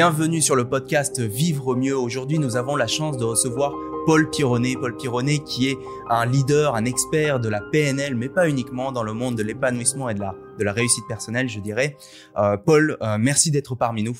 [0.00, 1.98] Bienvenue sur le podcast Vivre mieux.
[1.98, 3.74] Aujourd'hui, nous avons la chance de recevoir
[4.06, 4.76] Paul Pironnet.
[4.80, 5.76] Paul Pironnet qui est
[6.08, 10.08] un leader, un expert de la PNL, mais pas uniquement dans le monde de l'épanouissement
[10.08, 11.96] et de la, réussite personnelle, je dirais.
[12.36, 14.16] Euh, Paul, euh, merci d'être parmi nous.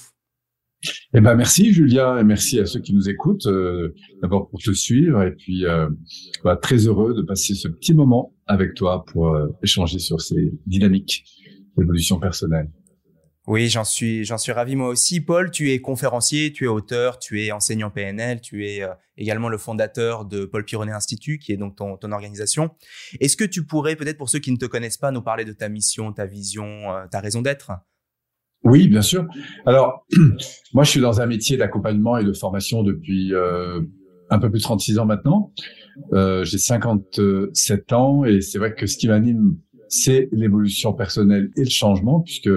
[1.15, 4.73] Eh ben merci Julien et merci à ceux qui nous écoutent euh, d'abord pour te
[4.73, 5.65] suivre et puis
[6.43, 9.33] bah, très heureux de passer ce petit moment avec toi pour
[9.63, 11.23] échanger sur ces dynamiques
[11.77, 12.69] d'évolution personnelle.
[13.49, 15.23] Oui, j'en suis, j'en suis ravi moi aussi.
[15.23, 19.49] Paul, tu es conférencier, tu es auteur, tu es enseignant PNL, tu es euh, également
[19.49, 22.69] le fondateur de Paul Pironnet Institut, qui est donc ton, ton organisation.
[23.21, 25.55] Est-ce que tu pourrais, peut-être pour ceux qui ne te connaissent pas, nous parler de
[25.55, 27.71] ta mission, ta vision, euh, ta raison d'être?
[28.65, 29.27] Oui, bien sûr.
[29.65, 30.07] Alors,
[30.75, 33.81] moi, je suis dans un métier d'accompagnement et de formation depuis euh,
[34.29, 35.55] un peu plus de 36 ans maintenant.
[36.13, 39.57] J'ai 57 ans et c'est vrai que ce qui m'anime,
[39.89, 42.51] c'est l'évolution personnelle et le changement, puisque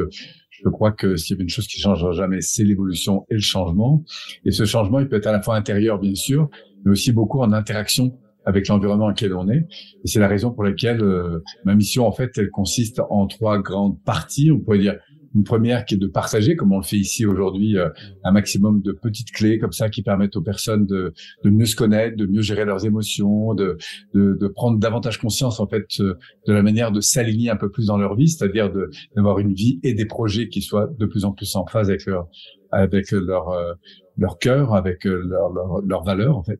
[0.63, 3.39] je crois que s'il y a une chose qui changera jamais, c'est l'évolution et le
[3.39, 4.03] changement.
[4.45, 6.49] Et ce changement, il peut être à la fois intérieur, bien sûr,
[6.85, 9.67] mais aussi beaucoup en interaction avec l'environnement dans lequel on est.
[10.03, 13.59] Et c'est la raison pour laquelle euh, ma mission, en fait, elle consiste en trois
[13.59, 14.51] grandes parties.
[14.51, 14.97] On pourrait dire
[15.35, 17.89] une première qui est de partager, comme on le fait ici aujourd'hui, euh,
[18.23, 21.75] un maximum de petites clés comme ça qui permettent aux personnes de, de mieux se
[21.75, 23.77] connaître, de mieux gérer leurs émotions, de,
[24.13, 26.15] de, de prendre davantage conscience en fait euh,
[26.47, 28.71] de la manière de s'aligner un peu plus dans leur vie, c'est-à-dire
[29.15, 32.05] d'avoir une vie et des projets qui soient de plus en plus en phase avec
[32.05, 32.27] leur
[32.71, 33.73] avec leur euh,
[34.17, 36.59] leur cœur, avec euh, leurs leur, leur valeurs en fait.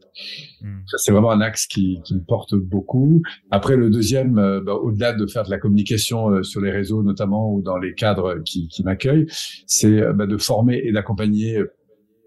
[0.62, 0.80] Hmm.
[0.88, 3.22] Ça c'est vraiment un axe qui, qui, me porte beaucoup.
[3.50, 7.54] Après le deuxième, euh, bah, au-delà de faire de la communication sur les réseaux notamment
[7.54, 9.28] ou dans les cadres qui, qui m'accueillent,
[9.68, 11.62] c'est bah, de former et d'accompagner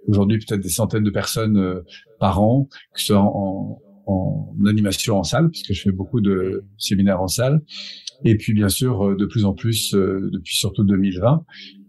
[0.07, 1.83] aujourd'hui peut-être des centaines de personnes
[2.21, 6.65] par an, que ce soit en, en, animation en salle, puisque je fais beaucoup de
[6.77, 7.63] séminaires en salle,
[8.23, 11.45] et puis bien sûr de plus en plus depuis surtout 2020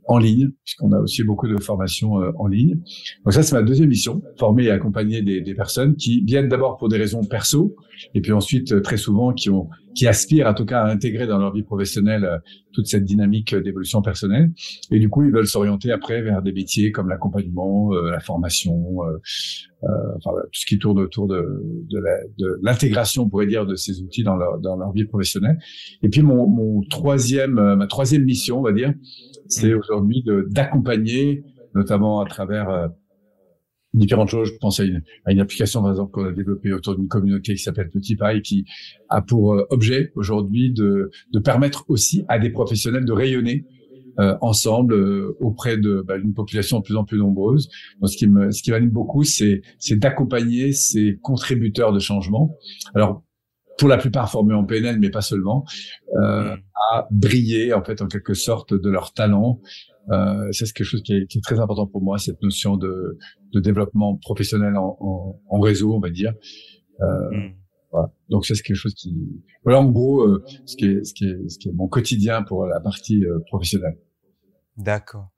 [0.08, 2.80] en ligne, puisqu'on a aussi beaucoup de formations euh, en ligne.
[3.24, 6.78] Donc ça, c'est ma deuxième mission, former et accompagner des, des personnes qui viennent d'abord
[6.78, 7.76] pour des raisons perso,
[8.14, 11.26] et puis ensuite, euh, très souvent, qui ont qui aspirent en tout cas à intégrer
[11.28, 12.38] dans leur vie professionnelle euh,
[12.74, 14.52] toute cette dynamique d'évolution personnelle.
[14.92, 19.88] Et du coup, ils veulent s'orienter après vers des métiers comme l'accompagnement, la formation, euh,
[20.18, 24.24] enfin, tout ce qui tourne autour de, de l'intégration, on pourrait dire, de ces outils
[24.24, 25.58] dans leur, dans leur vie professionnelle.
[26.04, 28.94] Et puis mon, mon troisième, ma troisième mission, on va dire,
[29.48, 29.78] c'est mm.
[29.78, 32.88] aujourd'hui d'accompagner, notamment à travers euh,
[33.96, 34.50] différentes choses.
[34.50, 37.54] Je pense à une, à une application, par exemple, qu'on a développée autour d'une communauté
[37.54, 38.66] qui s'appelle Petit Paille, qui
[39.10, 43.66] a pour euh, objet aujourd'hui de, de permettre aussi à des professionnels de rayonner
[44.18, 47.68] euh, ensemble euh, auprès de bah, d'une population de plus en plus nombreuse.
[48.00, 52.56] Donc, ce qui me ce qui m'anime beaucoup, c'est c'est d'accompagner ces contributeurs de changement.
[52.94, 53.25] Alors
[53.78, 55.66] pour la plupart formés en PNL, mais pas seulement,
[56.16, 56.62] euh, mm.
[56.94, 59.59] à briller en fait en quelque sorte de leur talent.
[60.12, 63.18] Euh, c'est quelque chose qui est, qui est, très important pour moi, cette notion de,
[63.53, 66.34] de développement professionnel en, en, en, réseau, on va dire.
[67.02, 67.53] Euh, mm.
[67.91, 68.12] voilà.
[68.30, 69.16] Donc c'est quelque chose qui,
[69.64, 72.44] voilà en gros euh, ce qui est ce qui est ce qui est mon quotidien
[72.44, 73.97] pour la partie euh, professionnelle.
[74.78, 75.30] D'accord.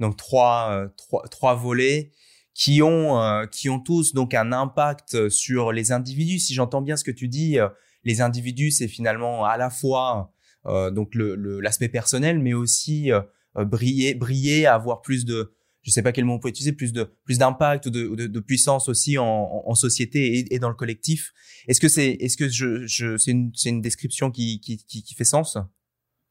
[0.00, 2.12] Donc trois euh, trois trois volets
[2.54, 6.38] qui ont euh, qui ont tous donc un impact sur les individus.
[6.38, 7.68] Si j'entends bien ce que tu dis, euh,
[8.04, 10.32] les individus c'est finalement à la fois
[10.66, 13.10] euh, donc le l'aspect personnel, mais aussi
[13.56, 17.04] briller briller, avoir plus de je sais pas quel mot on peut utiliser, plus de
[17.24, 20.74] plus d'impact ou de, de, de, puissance aussi en, en, société et, et, dans le
[20.74, 21.34] collectif.
[21.68, 25.02] Est-ce que c'est est-ce que je, je c'est une c'est une description qui, qui qui,
[25.02, 25.58] qui fait sens?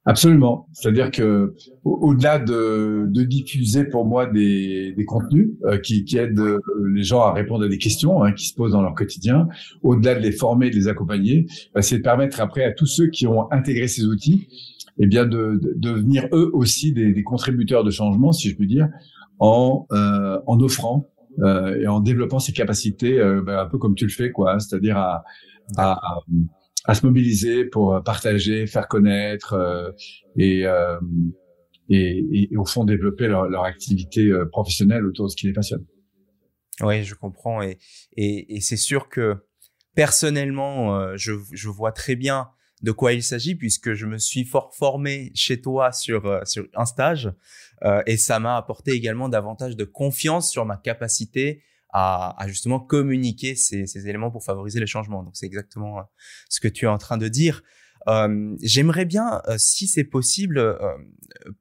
[0.06, 0.68] Absolument.
[0.74, 1.56] C'est-à-dire que
[1.86, 6.60] au-delà de, de, diffuser pour moi des, des contenus euh, qui, qui, aident euh,
[6.94, 9.48] les gens à répondre à des questions hein, qui se posent dans leur quotidien,
[9.82, 13.08] au-delà de les former, de les accompagner, bah, c'est de permettre après à tous ceux
[13.08, 14.50] qui ont intégré ces outils,
[15.00, 18.68] eh bien de, de, devenir eux aussi des, des, contributeurs de changement, si je puis
[18.68, 18.90] dire,
[19.40, 21.08] en, euh, en offrant
[21.40, 24.60] euh, et en développant ces capacités, bah, un peu comme tu le fais, quoi, hein,
[24.60, 25.24] c'est-à-dire à,
[25.78, 26.18] à
[26.86, 29.92] à se mobiliser pour euh, partager, faire connaître euh,
[30.38, 31.00] et, euh,
[31.90, 35.86] et, et, au fond développer leur, leur activité professionnelle autour de ce qui les passionne.
[36.82, 37.78] Oui, je comprends et,
[38.18, 39.36] et, et c'est sûr que
[39.96, 42.50] personnellement, je, je vois très bien
[42.82, 46.86] de quoi il s'agit puisque je me suis fort formé chez toi sur sur un
[46.86, 47.32] stage
[47.84, 52.80] euh, et ça m'a apporté également davantage de confiance sur ma capacité à, à justement
[52.80, 55.24] communiquer ces, ces, éléments pour favoriser les changements.
[55.24, 56.04] Donc c'est exactement euh,
[56.50, 57.62] ce que tu es en train de dire.
[58.08, 60.76] Euh, J'aimerais bien, euh, si c'est possible, euh,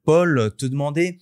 [0.03, 1.19] Paul, te demander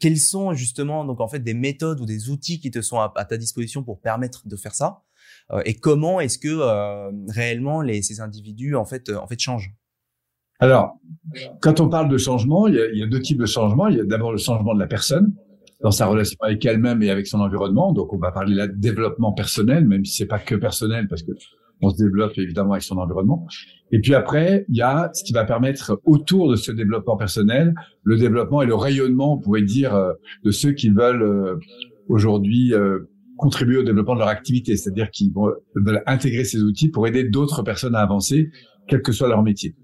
[0.00, 3.24] quelles sont justement donc en fait des méthodes ou des outils qui te sont à,
[3.24, 5.00] ta disposition pour permettre de faire ça,
[5.64, 9.72] et comment est-ce que réellement les, ces individus en fait en fait changent?
[10.58, 11.00] Alors,
[11.62, 13.88] quand on parle de changement, il y a, il y a deux types de changements.
[13.88, 15.34] Il y a d'abord le changement de la personne,
[15.82, 17.92] dans sa relation avec elle-même et avec son environnement.
[17.92, 21.22] Donc, on va parler là de développement personnel, même si c'est pas que personnel, parce
[21.22, 21.32] que
[21.82, 23.46] on se développe évidemment avec son environnement.
[23.90, 27.74] Et puis après, il y a ce qui va permettre autour de ce développement personnel,
[28.04, 30.12] le développement et le rayonnement, on pourrait dire, euh,
[30.44, 31.56] de ceux qui veulent euh,
[32.08, 33.00] aujourd'hui euh,
[33.36, 37.62] contribuer au développement de leur activité, c'est-à-dire qu'ils veulent intégrer ces outils pour aider d'autres
[37.62, 38.50] personnes à avancer,
[38.86, 39.74] quel que soit leur métier.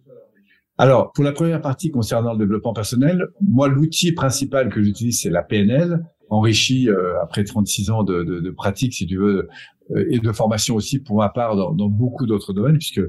[0.78, 5.30] Alors, pour la première partie concernant le développement personnel, moi, l'outil principal que j'utilise, c'est
[5.30, 6.88] la PNL, enrichi
[7.22, 9.48] après 36 ans de, de, de, pratique, si tu veux,
[9.90, 13.00] euh, et de formation aussi pour ma part dans, dans beaucoup d'autres domaines, puisque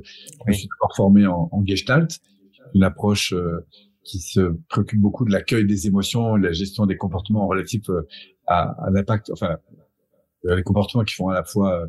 [0.47, 2.19] je suis d'abord formé en, en, Gestalt,
[2.73, 3.65] une approche euh,
[4.03, 8.07] qui se préoccupe beaucoup de l'accueil des émotions, et la gestion des comportements relatifs euh,
[8.47, 9.57] à, à l'impact, enfin
[10.43, 11.87] les comportements qui font à la fois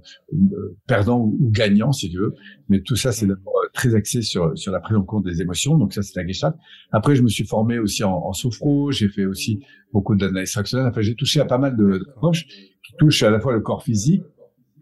[0.86, 2.34] perdants ou, gagnants, si tu veux.
[2.68, 5.76] Mais tout ça, c'est d'abord très axé sur sur la prise en compte des émotions.
[5.78, 6.56] Donc ça, c'est la Gestalt.
[6.90, 8.90] Après, je me suis formé aussi en, en sophro.
[8.90, 9.60] J'ai fait aussi
[9.92, 10.88] beaucoup d'analyse fractionnelle.
[10.88, 14.22] Enfin, j'ai touché à pas mal d'approches qui touchent à la fois le corps physique,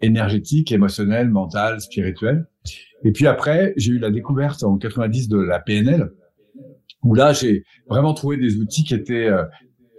[0.01, 2.47] énergétique, émotionnel, mental, spirituel.
[3.05, 6.11] Et puis après, j'ai eu la découverte en 90 de la PNL,
[7.03, 9.45] où là, j'ai vraiment trouvé des outils qui étaient, euh,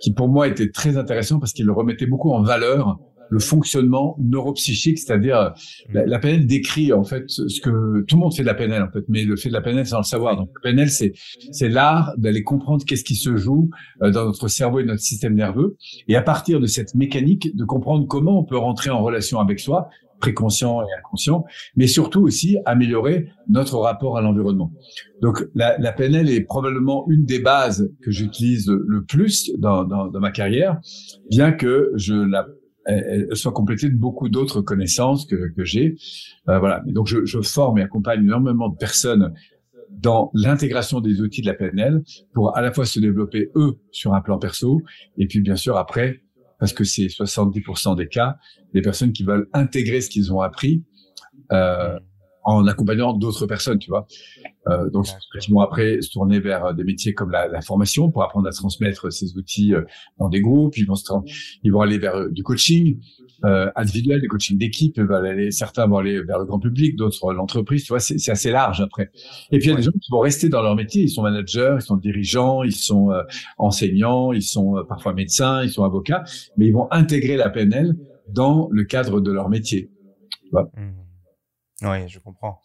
[0.01, 2.99] qui pour moi étaient très intéressants parce qu'ils remettaient beaucoup en valeur
[3.29, 5.49] le fonctionnement neuropsychique, c'est-à-dire euh,
[5.93, 8.83] la, la, PNL décrit en fait ce que tout le monde fait de la PNL
[8.83, 10.35] en fait, mais le fait de la PNL sans le savoir.
[10.35, 11.13] Donc la PNL c'est
[11.51, 13.69] c'est l'art d'aller comprendre qu'est-ce qui se joue
[14.01, 15.77] euh, dans notre cerveau et notre système nerveux,
[16.07, 19.59] et à partir de cette mécanique de comprendre comment on peut rentrer en relation avec
[19.59, 19.89] soi,
[20.19, 21.45] préconscient et inconscient,
[21.75, 24.71] mais surtout aussi améliorer notre rapport à l'environnement.
[25.21, 30.07] Donc la, la, PNL est probablement une des bases que j'utilise le plus dans, dans,
[30.07, 30.79] dans ma carrière,
[31.29, 32.45] bien que je la
[33.33, 35.95] soit complétée de beaucoup d'autres connaissances que, que j'ai.
[36.47, 36.81] Euh, voilà.
[36.87, 39.33] donc je, je, forme et accompagne énormément de personnes
[39.91, 42.01] dans l'intégration des outils de la PNL
[42.33, 44.81] pour à la fois se développer eux sur un plan perso
[45.17, 46.21] et puis bien sûr après
[46.59, 48.37] parce que c'est 70% des cas
[48.73, 50.83] des personnes qui veulent intégrer ce qu'ils ont appris
[51.51, 51.97] euh,
[52.49, 54.07] en accompagnant d'autres personnes, tu vois.
[54.67, 55.05] Euh, donc,
[55.47, 58.47] ils vont après se tourner vers euh, des métiers comme la, la, formation pour apprendre
[58.47, 59.83] à transmettre ces outils euh,
[60.17, 60.77] dans des groupes.
[60.77, 61.05] Ils vont, se,
[61.63, 62.99] ils vont aller vers euh, du coaching
[63.45, 64.99] euh, individuel, du coaching d'équipe.
[65.51, 67.83] Certains vont aller vers le grand public, d'autres l'entreprise.
[67.83, 69.11] Tu vois, c'est assez large après.
[69.51, 71.03] Et puis il y a des gens qui vont rester dans leur métier.
[71.03, 73.11] Ils sont managers, ils sont dirigeants, ils sont
[73.57, 76.23] enseignants, ils sont parfois médecins, ils sont avocats,
[76.57, 77.95] mais ils vont intégrer la PNL
[78.27, 79.89] dans le cadre de leur métier.
[80.43, 81.08] Tu vois mmh.
[81.81, 82.61] Oui, je comprends.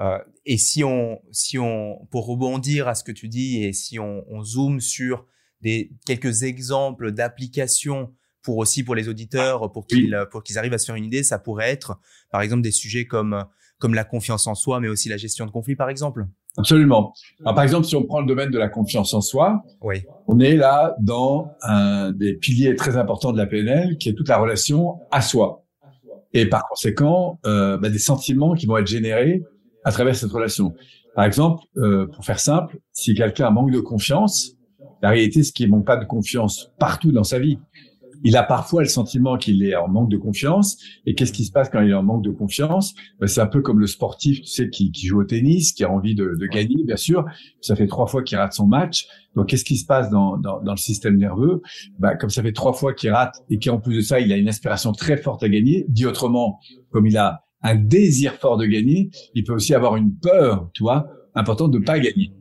[0.00, 3.98] Euh, et si on, si on, pour rebondir à ce que tu dis et si
[3.98, 5.26] on, on zoome sur
[5.60, 8.12] des quelques exemples d'applications
[8.42, 11.22] pour aussi pour les auditeurs, pour qu'ils pour qu'ils arrivent à se faire une idée,
[11.22, 11.98] ça pourrait être
[12.30, 13.44] par exemple des sujets comme
[13.78, 16.26] comme la confiance en soi, mais aussi la gestion de conflits, par exemple.
[16.56, 17.12] Absolument.
[17.40, 20.04] Alors, par exemple, si on prend le domaine de la confiance en soi, oui.
[20.28, 24.28] on est là dans un des piliers très importants de la PNL, qui est toute
[24.28, 25.63] la relation à soi
[26.34, 29.42] et par conséquent euh, bah, des sentiments qui vont être générés
[29.84, 30.74] à travers cette relation.
[31.14, 34.56] Par exemple, euh, pour faire simple, si quelqu'un manque de confiance,
[35.00, 37.58] la réalité, c'est qu'il manque pas de confiance partout dans sa vie
[38.24, 40.78] il a parfois le sentiment qu'il est en manque de confiance.
[41.06, 42.94] Et qu'est-ce qui se passe quand il est en manque de confiance?
[43.20, 45.84] Ben, C'est un peu comme le sportif, tu sais, qui, qui joue au tennis, qui
[45.84, 47.24] a envie de, de, gagner, bien sûr.
[47.60, 49.06] Ça fait trois fois qu'il rate son match.
[49.36, 51.60] Donc, qu'est-ce qui se passe dans, dans, dans le système nerveux?
[51.98, 54.36] Ben, Comme ça fait trois fois qu'il rate et qu'en plus de ça, il a
[54.36, 55.84] une aspiration très forte à gagner.
[55.88, 56.58] Dit autrement,
[56.90, 60.82] comme il a un désir fort de gagner, il peut aussi avoir une peur, tu
[60.82, 62.32] vois, importante de pas gagner.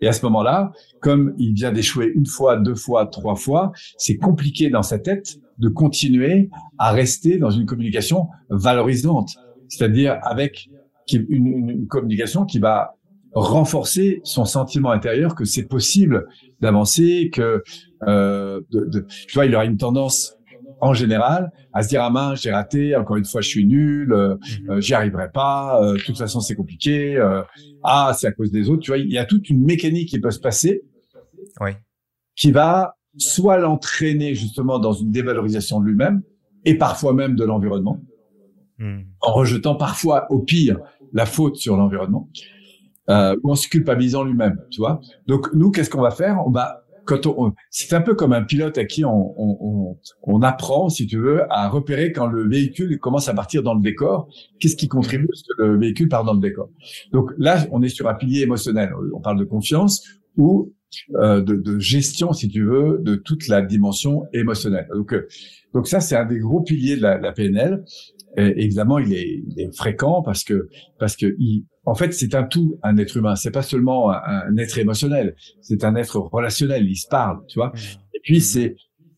[0.00, 4.16] Et à ce moment-là, comme il vient d'échouer une fois, deux fois, trois fois, c'est
[4.16, 9.36] compliqué dans sa tête de continuer à rester dans une communication valorisante,
[9.68, 10.68] c'est-à-dire avec
[11.12, 12.96] une, communication qui va
[13.32, 16.26] renforcer son sentiment intérieur que c'est possible
[16.60, 17.62] d'avancer, que
[18.06, 20.36] euh, tu vois, il aura une tendance
[20.80, 24.12] en général, à se dire ah mince j'ai raté, encore une fois je suis nul,
[24.12, 24.70] euh, mhm.
[24.70, 27.42] euh j'y arriverai pas, euh, de toute façon c'est compliqué, euh,
[27.82, 30.20] ah c'est à cause des autres, tu vois, il y a toute une mécanique qui
[30.20, 30.82] peut se passer,
[31.60, 31.70] oui.
[32.36, 36.22] qui va soit l'entraîner justement dans une dévalorisation de lui-même
[36.64, 38.00] et parfois même de l'environnement,
[38.78, 39.04] mhm.
[39.20, 40.78] en rejetant parfois au pire
[41.12, 42.28] la faute sur l'environnement.
[43.08, 45.00] Euh, ou en se culpabilisant lui-même, tu vois.
[45.26, 46.38] Donc nous, qu'est-ce qu'on va faire?
[46.46, 46.84] On va
[47.70, 52.12] c'est un peu comme un pilote à qui on, apprend, si tu veux, à repérer
[52.12, 54.28] quand le véhicule commence à partir dans le décor.
[54.58, 56.68] Qu'est-ce qui contribue à ce que le véhicule part dans le décor
[57.12, 58.92] Donc là, on est sur un pilier émotionnel.
[59.14, 60.04] On parle de confiance
[60.36, 60.72] ou
[61.14, 64.88] euh, de, gestion, si tu veux, de toute la dimension émotionnelle.
[64.94, 65.28] Donc, euh,
[65.72, 67.84] donc ça, c'est un des gros piliers de la, PNL.
[68.36, 72.34] Et évidemment, il est, il est, fréquent parce que parce que il, en fait, c'est
[72.34, 73.36] un tout, un être humain.
[73.36, 76.86] C'est pas seulement un, être émotionnel, c'est un être relationnel.
[76.88, 77.68] Il se parle, tu vois.
[77.68, 77.78] Mmh.
[78.14, 78.40] Et puis, mmh.
[78.40, 78.76] c'est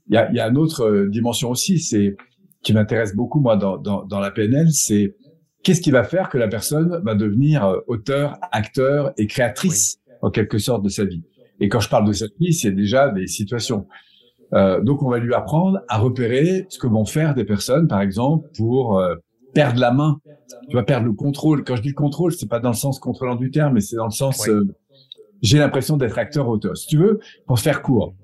[0.08, 2.16] il y a, y a une autre euh, dimension aussi, c'est
[2.62, 5.16] qui m'intéresse beaucoup moi dans, dans, dans la PNL, c'est
[5.62, 10.30] qu'est-ce qui va faire que la personne va devenir euh, auteur, acteur et créatrice en
[10.30, 11.22] quelque sorte de sa vie.
[11.60, 13.86] Et quand je parle de cette vie, c'est déjà des situations.
[14.54, 18.00] Euh, donc on va lui apprendre à repérer ce que vont faire des personnes, par
[18.00, 19.14] exemple, pour euh,
[19.54, 20.18] perdre la main.
[20.68, 21.64] Tu vas perdre le contrôle.
[21.64, 23.96] Quand je dis le contrôle, c'est pas dans le sens contrôlant du terme, mais c'est
[23.96, 24.66] dans le sens euh,
[25.42, 26.76] j'ai l'impression d'être acteur auteur.
[26.76, 28.14] Si tu veux, pour faire court,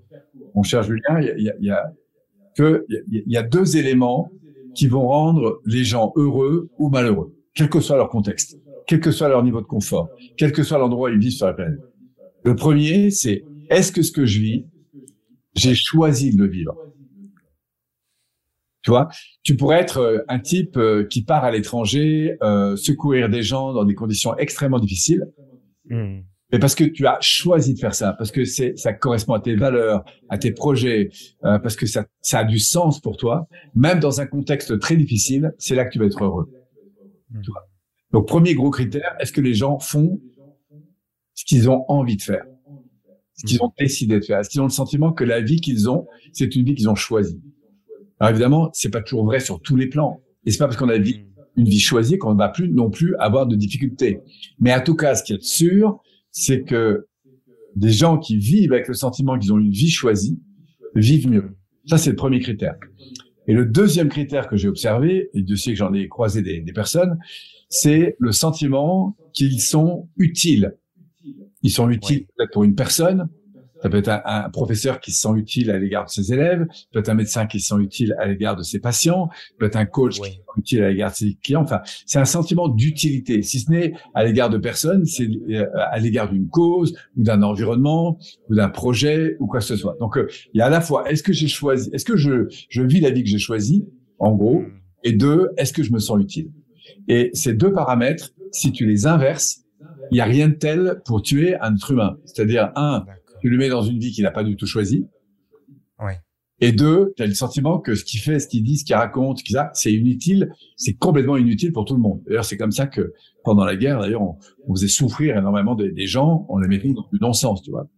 [0.55, 1.93] mon cher Julien, il y a, y a
[2.57, 4.31] que y a deux éléments
[4.75, 9.11] qui vont rendre les gens heureux ou malheureux, quel que soit leur contexte, quel que
[9.11, 11.81] soit leur niveau de confort, quel que soit l'endroit où ils vivent sur la planète.
[12.45, 14.67] Le premier, c'est est-ce que ce que je vis,
[15.55, 16.75] j'ai choisi de le vivre?
[18.89, 19.11] Tu vois,
[19.43, 23.75] tu pourrais être euh, un type euh, qui part à l'étranger, euh, secourir des gens
[23.75, 25.27] dans des conditions extrêmement difficiles,
[25.91, 26.21] hmm.
[26.51, 29.41] mais parce que tu as choisi de faire ça, parce que c'est ça correspond à
[29.41, 31.11] tes valeurs, à tes projets,
[31.43, 35.53] parce que ça, ça a du sens pour toi, même dans un contexte très difficile,
[35.59, 36.51] c'est là que tu vas être heureux.
[37.31, 37.43] Hmm.
[37.43, 37.69] Tu vois
[38.13, 40.19] Donc premier gros critère, est-ce que les gens font
[41.35, 42.47] ce qu'ils ont envie de faire,
[43.35, 45.91] ce qu'ils ont décidé de faire, est-ce qu'ils ont le sentiment que la vie qu'ils
[45.91, 47.43] ont, c'est une vie qu'ils ont choisie?
[48.21, 50.23] Alors évidemment, c'est pas toujours vrai sur tous les plans.
[50.45, 53.15] Et c'est pas parce qu'on a une vie choisie qu'on ne va plus non plus
[53.17, 54.21] avoir de difficultés.
[54.59, 57.07] Mais en tout cas, ce qui est sûr, c'est que
[57.77, 60.41] des gens qui vivent avec le sentiment qu'ils ont une vie choisie
[60.95, 61.57] vivent mieux.
[61.87, 62.77] Ça, c'est le premier critère.
[63.47, 66.61] Et le deuxième critère que j'ai observé, et Dieu sait que j'en ai croisé des,
[66.61, 67.19] des personnes,
[67.69, 70.75] c'est le sentiment qu'ils sont utiles
[71.63, 73.29] ils sont utiles peut-être pour une personne.
[73.83, 76.99] Ça peut être un, professeur qui se sent utile à l'égard de ses élèves, peut
[76.99, 79.87] être un médecin qui se sent utile à l'égard de ses patients, peut être un
[79.87, 81.63] coach qui se sent utile à l'égard de ses clients.
[81.63, 83.43] Enfin, c'est un sentiment d'utilité.
[83.43, 87.43] Si ce n'est à l'égard de personne, c'est euh, à l'égard d'une cause ou d'un
[87.43, 88.19] environnement
[88.49, 89.97] ou d'un projet ou quoi que ce soit.
[90.01, 92.49] Donc, euh, il y a à la fois, est-ce que j'ai choisi, est-ce que je,
[92.69, 93.87] je vis la vie que j'ai choisie,
[94.19, 94.71] en gros, hmm.
[95.05, 96.51] et deux, est-ce que je me sens utile?
[97.07, 99.63] Et ces deux paramètres, si tu les inverses,
[100.11, 102.17] il n'y a rien de tel pour tuer un être humain.
[102.25, 103.05] C'est-à-dire, un,
[103.41, 105.07] tu le mets dans une vie qu'il n'a pas du tout choisie.
[106.01, 106.13] Oui.
[106.61, 108.97] Et deux, tu as le sentiment que ce qu'il fait, ce qu'il dit, ce qu'il
[108.97, 109.41] raconte,
[109.75, 112.21] c'est inutile, c'est complètement inutile pour tout le monde.
[112.27, 113.13] D'ailleurs, c'est comme ça que
[113.45, 117.19] pendant la guerre, d'ailleurs, on, faisait souffrir énormément des, gens, on les mettait dans du
[117.21, 117.89] non-sens, tu vois.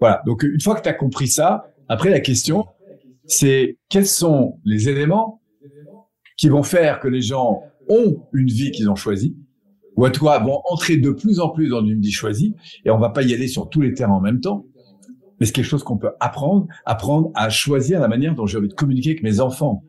[0.00, 0.20] Voilà.
[0.26, 2.66] Donc, une fois que tu as compris ça, après, la question,
[3.26, 5.40] c'est quels sont les éléments
[6.36, 9.36] qui vont faire que les gens ont une vie qu'ils ont choisie
[9.96, 12.98] ou à toi vont entrer de plus en plus dans une vie choisie, et on
[12.98, 14.66] va pas y aller sur tous les terrains en même temps,
[15.42, 18.68] mais c'est quelque chose qu'on peut apprendre, apprendre à choisir la manière dont j'ai envie
[18.68, 19.82] de communiquer avec mes enfants,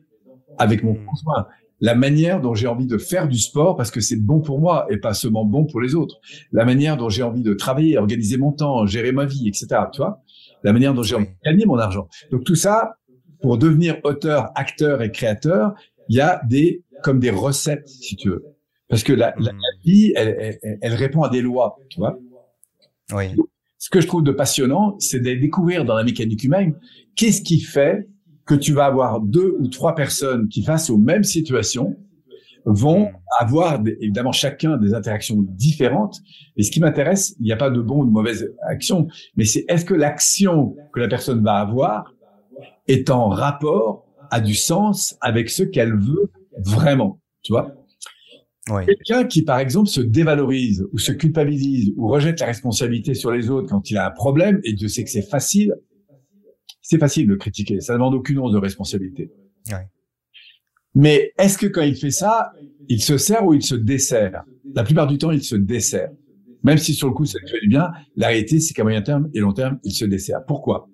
[0.58, 1.46] avec mon conjoint,
[1.80, 4.88] la manière dont j'ai envie de faire du sport parce que c'est bon pour moi
[4.90, 6.16] et pas seulement bon pour les autres,
[6.52, 9.68] la manière dont j'ai envie de travailler, organiser mon temps, gérer ma vie, etc.
[9.92, 10.24] Tu vois,
[10.64, 12.08] la manière dont j'ai envie de gagner mon argent.
[12.32, 12.96] Donc tout ça,
[13.40, 15.76] pour devenir auteur, acteur et créateur,
[16.10, 18.44] il y a des comme des recettes, si tu veux.
[18.90, 19.60] Parce que la, la, hmm.
[19.86, 22.18] vie, elle, elle, elle, répond à des lois, tu vois.
[23.14, 23.36] Oui.
[23.84, 26.74] Ce que je trouve de passionnant, c'est de découvrir dans la mécanique humaine
[27.18, 28.08] qu'est-ce qui fait
[28.46, 31.94] que tu vas avoir deux ou trois personnes qui, face aux mêmes situations,
[32.64, 33.12] vont
[33.42, 36.22] avoir évidemment chacun des interactions différentes.
[36.56, 39.44] Et ce qui m'intéresse, il n'y a pas de bon ou de mauvaise action, mais
[39.44, 42.14] c'est est-ce que l'action que la personne va avoir
[42.88, 47.76] est en rapport, a du sens avec ce qu'elle veut vraiment, tu vois?
[48.66, 53.50] Quelqu'un qui, par exemple, se dévalorise ou se culpabilise ou rejette la responsabilité sur les
[53.50, 55.76] autres quand il a un problème, et Dieu sait que c'est facile,
[56.82, 57.82] c'est facile de critiquer.
[57.82, 59.32] Ça ne demande aucune once de responsabilité.
[59.70, 59.88] Ouais.
[60.96, 62.54] Mais est-ce que quand il fait ça,
[62.88, 64.44] il se sert ou il se dessert?
[64.74, 66.12] La plupart du temps, il se dessert.
[66.64, 69.02] Même si sur le coup, ça lui fait du bien, la réalité, c'est qu'à moyen
[69.02, 70.46] terme et long terme, il se dessert.
[70.48, 70.88] Pourquoi?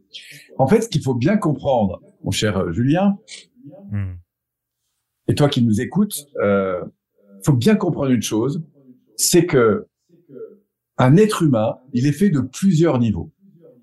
[0.57, 3.17] En fait, ce qu'il faut bien comprendre, mon cher Julien,
[3.91, 4.13] hmm.
[5.27, 6.81] et toi qui nous écoutes, euh,
[7.43, 8.61] faut bien comprendre une chose,
[9.15, 9.85] c'est que
[10.97, 13.31] un être humain, il est fait de plusieurs niveaux.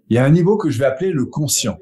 [0.08, 1.78] Il y a un niveau que je vais appeler le conscient.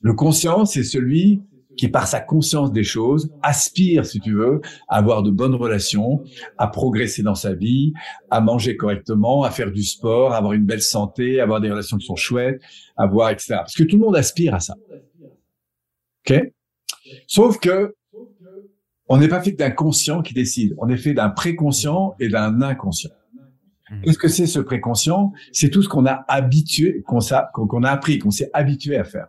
[0.00, 1.42] Le conscient, c'est celui
[1.76, 6.22] qui, par sa conscience des choses, aspire, si tu veux, à avoir de bonnes relations,
[6.58, 7.92] à progresser dans sa vie,
[8.30, 11.70] à manger correctement, à faire du sport, à avoir une belle santé, à avoir des
[11.70, 12.60] relations qui sont chouettes,
[12.96, 13.56] à avoir, etc.
[13.58, 14.74] Parce que tout le monde aspire à ça.
[16.28, 16.52] OK?
[17.26, 17.94] Sauf que
[19.08, 20.74] on n'est pas fait d'un conscient qui décide.
[20.78, 23.10] On est fait d'un préconscient et d'un inconscient.
[23.90, 24.02] Hmm.
[24.02, 25.32] Qu'est-ce que c'est ce préconscient?
[25.52, 29.28] C'est tout ce qu'on a habitué, qu'on a appris, qu'on s'est habitué à faire.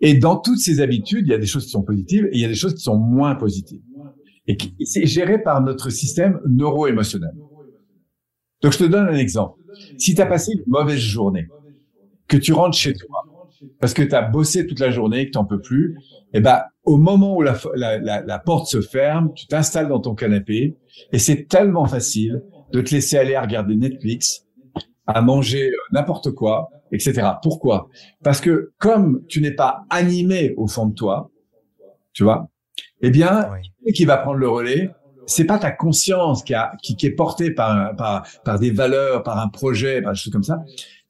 [0.00, 2.40] Et dans toutes ces habitudes, il y a des choses qui sont positives et il
[2.40, 3.82] y a des choses qui sont moins positives.
[4.46, 7.32] Et c'est géré par notre système neuro-émotionnel.
[8.60, 9.58] Donc je te donne un exemple.
[9.98, 11.48] Si tu as passé une mauvaise journée,
[12.28, 13.24] que tu rentres chez toi
[13.80, 15.98] parce que tu as bossé toute la journée, que tu n'en peux plus,
[16.32, 20.00] et ben au moment où la, la, la, la porte se ferme, tu t'installes dans
[20.00, 20.76] ton canapé.
[21.12, 22.42] Et c'est tellement facile
[22.72, 24.44] de te laisser aller à regarder Netflix,
[25.06, 27.28] à manger euh, n'importe quoi, etc.
[27.42, 27.88] Pourquoi?
[28.22, 31.30] Parce que comme tu n'es pas animé au fond de toi,
[32.12, 32.48] tu vois,
[33.00, 33.50] eh bien,
[33.94, 34.90] qui va prendre le relais,
[35.26, 39.22] c'est pas ta conscience qui, a, qui, qui est portée par, par, par des valeurs,
[39.22, 40.62] par un projet, par des choses comme ça.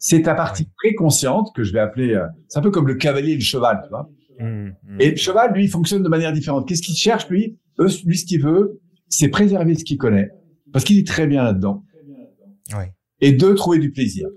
[0.07, 3.33] C'est ta partie préconsciente que je vais appeler, euh, c'est un peu comme le cavalier
[3.33, 4.11] et le cheval, tu vois.
[4.39, 5.01] Mmh, mmh.
[5.01, 6.69] Et le cheval, lui, fonctionne de manière différente.
[6.69, 7.57] Qu'est-ce qu'il cherche, lui?
[7.79, 10.29] Lui, ce qu'il veut, c'est préserver ce qu'il connaît,
[10.75, 11.87] parce qu'il est très bien là-dedans.
[13.23, 14.29] Et deux, trouver du plaisir.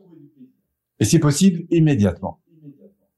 [1.01, 2.39] Et si possible, immédiatement.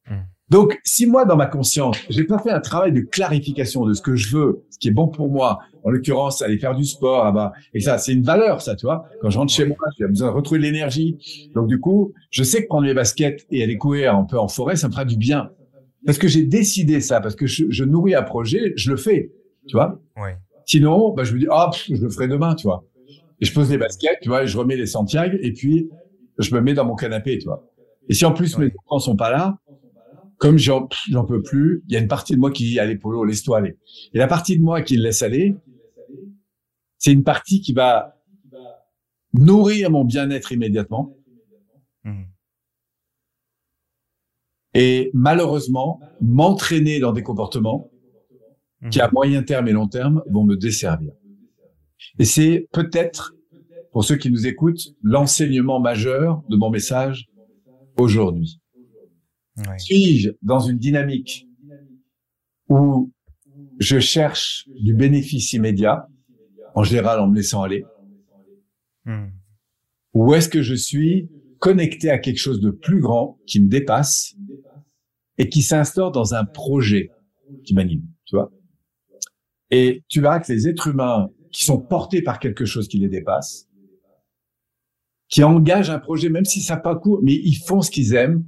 [0.09, 0.15] Mmh.
[0.49, 4.01] Donc, si moi, dans ma conscience, j'ai pas fait un travail de clarification de ce
[4.01, 7.25] que je veux, ce qui est bon pour moi, en l'occurrence, aller faire du sport,
[7.25, 9.05] ah bah, et ça, c'est une valeur, ça, tu vois.
[9.21, 11.17] Quand je rentre chez moi, j'ai besoin de retrouver de l'énergie.
[11.55, 14.47] Donc, du coup, je sais que prendre mes baskets et aller courir un peu en
[14.47, 15.51] forêt, ça me fera du bien.
[16.05, 19.31] Parce que j'ai décidé ça, parce que je, je, nourris un projet, je le fais,
[19.67, 19.99] tu vois.
[20.17, 20.37] Ouais.
[20.65, 22.85] Sinon, bah, je me dis, ah, je le ferai demain, tu vois.
[23.41, 25.89] Et je pose les baskets, tu vois, et je remets les Santiago, et puis
[26.37, 27.65] je me mets dans mon canapé, tu vois.
[28.09, 29.59] Et si en plus mes enfants sont pas là,
[30.37, 32.95] comme j'en j'en peux plus, il y a une partie de moi qui dit allez
[32.95, 33.77] Polo, laisse-toi aller.
[34.13, 35.55] Et la partie de moi qui le laisse aller,
[36.99, 38.15] c'est une partie qui va
[39.33, 41.15] nourrir mon bien-être immédiatement.
[42.03, 42.23] Mmh
[44.73, 47.89] et malheureusement m'entraîner dans des comportements
[48.91, 49.13] qui à mhm.
[49.13, 51.11] moyen terme et long terme vont me desservir.
[52.17, 53.35] Et c'est peut-être,
[53.91, 57.27] pour ceux qui nous écoutent, l'enseignement majeur de mon message
[57.97, 58.61] aujourd'hui.
[59.77, 61.45] Suis-je dans une dynamique
[62.69, 63.11] où
[63.79, 66.07] je cherche du bénéfice immédiat,
[66.75, 67.85] en général en me laissant aller,
[69.05, 69.27] hmm.
[70.13, 71.29] ou est-ce que je suis
[71.59, 74.35] connecté à quelque chose de plus grand qui me dépasse
[75.37, 77.09] et qui s'instaure dans un projet
[77.63, 78.51] qui m'anime, tu vois?
[79.71, 83.09] Et tu verras que les êtres humains qui sont portés par quelque chose qui les
[83.09, 83.67] dépasse,
[85.27, 88.45] qui engagent un projet, même si ça pas court, mais ils font ce qu'ils aiment.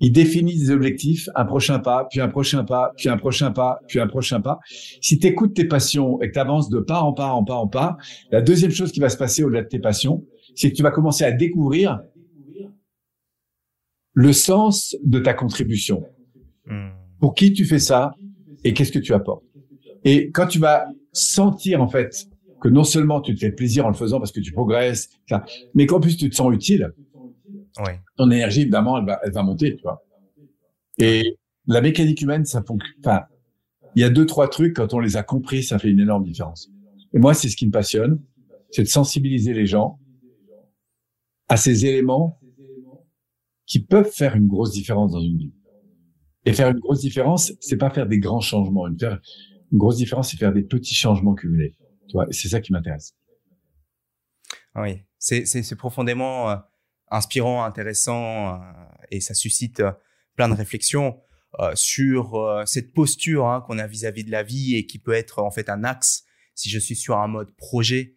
[0.00, 3.78] Ils définissent des objectifs, un prochain pas, puis un prochain pas, puis un prochain pas,
[3.86, 4.58] puis un prochain pas.
[5.00, 7.54] Si tu écoutes tes passions et que tu avances de pas en pas, en pas,
[7.54, 7.96] en pas,
[8.30, 10.24] la deuxième chose qui va se passer au-delà de tes passions,
[10.56, 12.00] c'est que tu vas commencer à découvrir
[14.14, 16.04] le sens de ta contribution.
[16.66, 16.90] Hmm.
[17.20, 18.14] Pour qui tu fais ça
[18.64, 19.44] et qu'est-ce que tu apportes.
[20.04, 22.26] Et quand tu vas sentir en fait
[22.60, 25.10] que non seulement tu te fais plaisir en le faisant parce que tu progresses,
[25.74, 26.92] mais qu'en plus tu te sens utile,
[28.16, 30.04] ton énergie évidemment elle va, elle va monter, tu vois.
[30.98, 32.94] Et la mécanique humaine, ça fonctionne.
[33.00, 33.24] Enfin,
[33.94, 36.24] il y a deux trois trucs quand on les a compris, ça fait une énorme
[36.24, 36.70] différence.
[37.14, 38.22] Et moi, c'est ce qui me passionne,
[38.70, 39.98] c'est de sensibiliser les gens
[41.48, 42.40] à ces éléments
[43.66, 45.52] qui peuvent faire une grosse différence dans une vie.
[46.44, 48.86] Et faire une grosse différence, c'est pas faire des grands changements.
[48.88, 49.20] Une, faire
[49.70, 51.76] une grosse différence, c'est faire des petits changements cumulés.
[52.08, 53.14] Tu vois, c'est ça qui m'intéresse.
[54.74, 56.56] Oui, c'est, c'est, profondément euh,
[57.12, 58.58] inspirant, intéressant, euh,
[59.10, 59.92] et ça suscite euh,
[60.36, 61.20] plein de réflexions
[61.74, 65.50] sur cette posture hein, qu'on a vis-à-vis de la vie et qui peut être en
[65.50, 68.16] fait un axe si je suis sur un mode projet.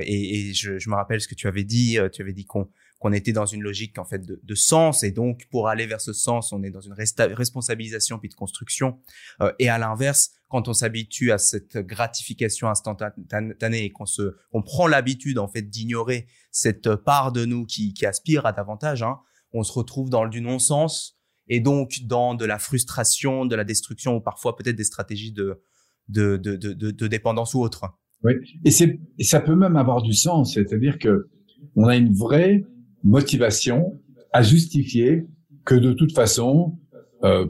[0.00, 1.96] et, je, me rappelle ce que tu avais dit.
[2.12, 5.68] tu avais dit qu'on était dans une logique en fait de, sens et donc pour
[5.68, 8.98] aller vers ce sens on est dans une responsabilisation puis de construction
[9.40, 14.60] euh, et à l'inverse quand on s'habitue à cette gratification instantanée et qu'on se on
[14.60, 19.16] prend l'habitude en fait d'ignorer cette part de nous qui, aspire à davantage hein,
[19.54, 24.16] on se retrouve dans du non-sens et donc dans de la frustration de la destruction
[24.16, 25.62] ou parfois peut-être des stratégies de
[26.10, 27.86] de, de, de, dépendance ou autre.
[28.22, 28.34] Oui,
[28.66, 31.30] et, c'est, ça peut même avoir du sens, c'est-à-dire que
[31.76, 32.64] on a une vraie
[33.02, 33.98] motivation
[34.34, 35.24] à justifier
[35.64, 36.78] que de toute façon,
[37.24, 37.46] euh,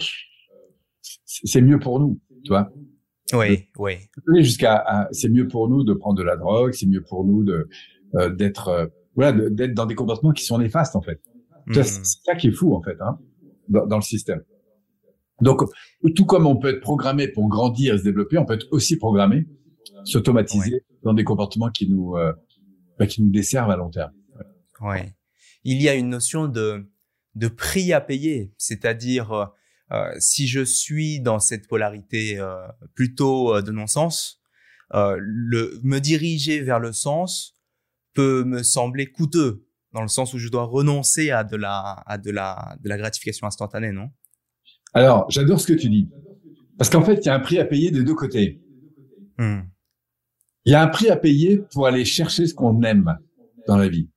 [1.24, 2.70] c'est mieux pour nous, tu vois.
[3.32, 3.94] Oui, oui.
[4.42, 7.68] Jusqu'à, c'est mieux pour nous de prendre de la drogue, c'est mieux pour nous de
[8.14, 11.20] euh, d'être, euh, voilà, d'être dans des comportements qui sont néfastes en fait.
[11.66, 11.74] Hmm.
[11.74, 13.18] C'est ça qui est fou en fait, hein,
[13.68, 14.42] dans, dans, le système.
[15.40, 15.62] Donc,
[16.14, 18.96] tout comme on peut être programmé pour grandir et se développer, on peut être aussi
[18.96, 19.46] programmé,
[20.04, 22.32] s'automatiser dans des comportements qui nous, euh,
[22.98, 24.12] bah, qui nous desservent à long terme.
[24.80, 25.14] Ouais
[25.64, 26.84] il y a une notion de,
[27.34, 29.50] de prix à payer, c'est-à-dire
[30.18, 32.57] si je suis dans cette polarité euh,
[32.94, 34.40] plutôt de non-sens,
[34.92, 37.57] le me diriger vers le sens
[38.14, 42.18] peut me sembler coûteux dans le sens où je dois renoncer à de la à
[42.18, 44.11] de la de la gratification instantanée, non?
[44.94, 46.11] Alors, j'adore ce que tu dis.
[46.76, 48.62] Parce qu'en fait, il y a un prix à payer des deux côtés.
[49.38, 49.61] Hmm.
[50.64, 53.18] Il y a un prix à payer pour aller chercher ce qu'on aime
[53.66, 54.11] dans la vie.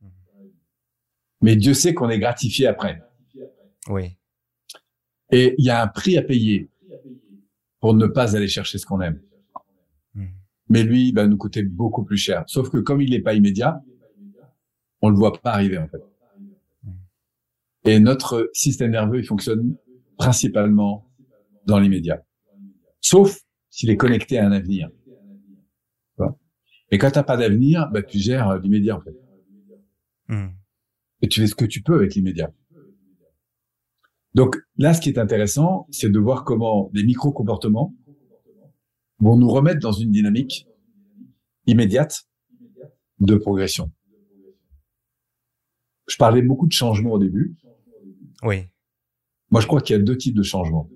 [1.41, 3.01] Mais Dieu sait qu'on est gratifié après.
[3.89, 4.17] Oui.
[5.31, 6.69] Et il y a un prix à payer
[7.79, 9.21] pour ne pas aller chercher ce qu'on aime.
[10.13, 10.27] Hmm.
[10.69, 12.43] Mais lui, il va nous coûter beaucoup plus cher.
[12.47, 13.83] Sauf que comme il n'est pas immédiat,
[15.01, 16.03] on le voit pas arriver en fait.
[16.83, 16.91] Hmm.
[17.85, 19.77] Et notre système nerveux, il fonctionne
[20.17, 21.11] principalement
[21.65, 22.23] dans l'immédiat.
[23.01, 24.89] Sauf s'il est connecté à un avenir.
[26.91, 29.15] Et quand t'as pas d'avenir, bah, tu gères l'immédiat en fait.
[30.27, 30.49] Hmm.
[31.21, 32.53] Et tu fais ce que tu peux avec l'immédiat.
[34.35, 37.95] Donc là, ce qui est intéressant, c'est de voir comment des micro-comportements
[39.19, 40.67] vont nous remettre dans une dynamique
[41.67, 42.25] immédiate
[43.21, 43.91] de progression.
[46.07, 47.55] Je parlais beaucoup de changements au début.
[48.43, 48.67] Oui.
[49.51, 50.89] Moi, je crois qu'il y a deux types de changements.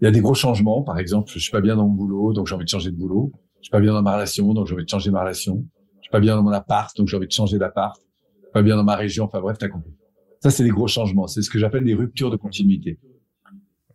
[0.00, 2.32] Il y a des gros changements, par exemple, je suis pas bien dans mon boulot,
[2.32, 3.32] donc j'ai envie de changer de boulot.
[3.56, 5.66] Je suis pas bien dans ma relation, donc j'ai envie de changer ma relation.
[5.96, 7.98] Je suis pas bien dans mon appart, donc j'ai envie de changer d'appart.
[7.98, 9.92] Je suis pas bien dans ma région, enfin bref, t'as compris.
[10.40, 11.26] Ça, c'est des gros changements.
[11.26, 12.98] C'est ce que j'appelle des ruptures de continuité.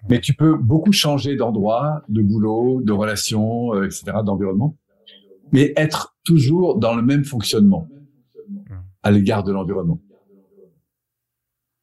[0.10, 4.78] Mais tu peux beaucoup changer d'endroit, de boulot, de relation, euh, etc., d'environnement,
[5.52, 7.88] mais être toujours dans le même fonctionnement
[9.02, 10.00] à l'égard de l'environnement.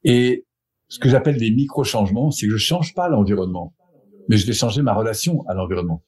[0.05, 0.47] Et
[0.89, 3.75] ce que j'appelle des micro-changements, c'est que je change pas l'environnement,
[4.29, 6.03] mais je vais changer ma relation à l'environnement,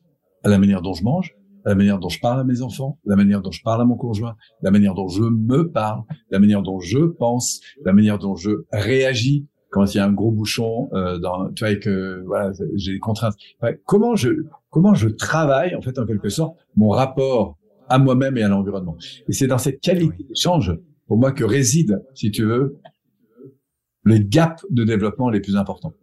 [0.44, 3.16] à la manière dont je mange, la manière dont je parle à mes enfants, la
[3.16, 6.62] manière dont je parle à mon conjoint, la manière dont je me parle, la manière
[6.62, 10.88] dont je pense, la manière dont je réagis quand il y a un gros bouchon
[10.92, 13.34] euh, dans tu vois et que voilà j'ai des contraintes.
[13.60, 14.28] Enfin, comment je
[14.70, 18.96] comment je travaille en fait en quelque sorte mon rapport à moi-même et à l'environnement.
[19.28, 20.26] Et c'est dans cette qualité Oui.
[20.28, 20.72] d'échange
[21.06, 22.78] pour moi que réside si tu veux
[24.06, 25.94] les gaps de développement les plus importants.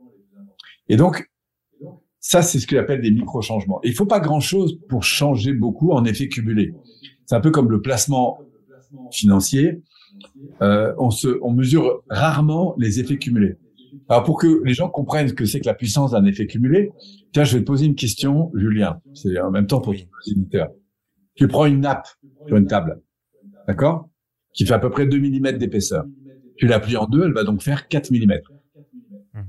[0.89, 1.31] Et donc
[2.22, 5.04] ça c'est ce que j'appelle des micro changements et il faut pas grand chose pour
[5.04, 6.74] changer beaucoup en effet cumulé
[7.26, 8.40] c'est un peu comme le placement
[9.12, 9.82] financier
[10.62, 13.58] euh, on se on mesure rarement les effets cumulés
[14.10, 16.92] alors pour que les gens comprennent ce que c'est que la puissance d'un effet cumulé,
[17.34, 19.00] tiens, je vais te poser une question, Julien.
[19.14, 20.08] C'est en même temps pour Oui.
[21.36, 22.08] Tu prends une nappe
[22.48, 23.02] sur une table,
[23.68, 24.10] d'accord,
[24.54, 26.04] qui fait à peu près 2 mm d'épaisseur.
[26.58, 28.34] Tu la plies en deux, elle va donc faire 4 mm.
[29.34, 29.40] Hmm.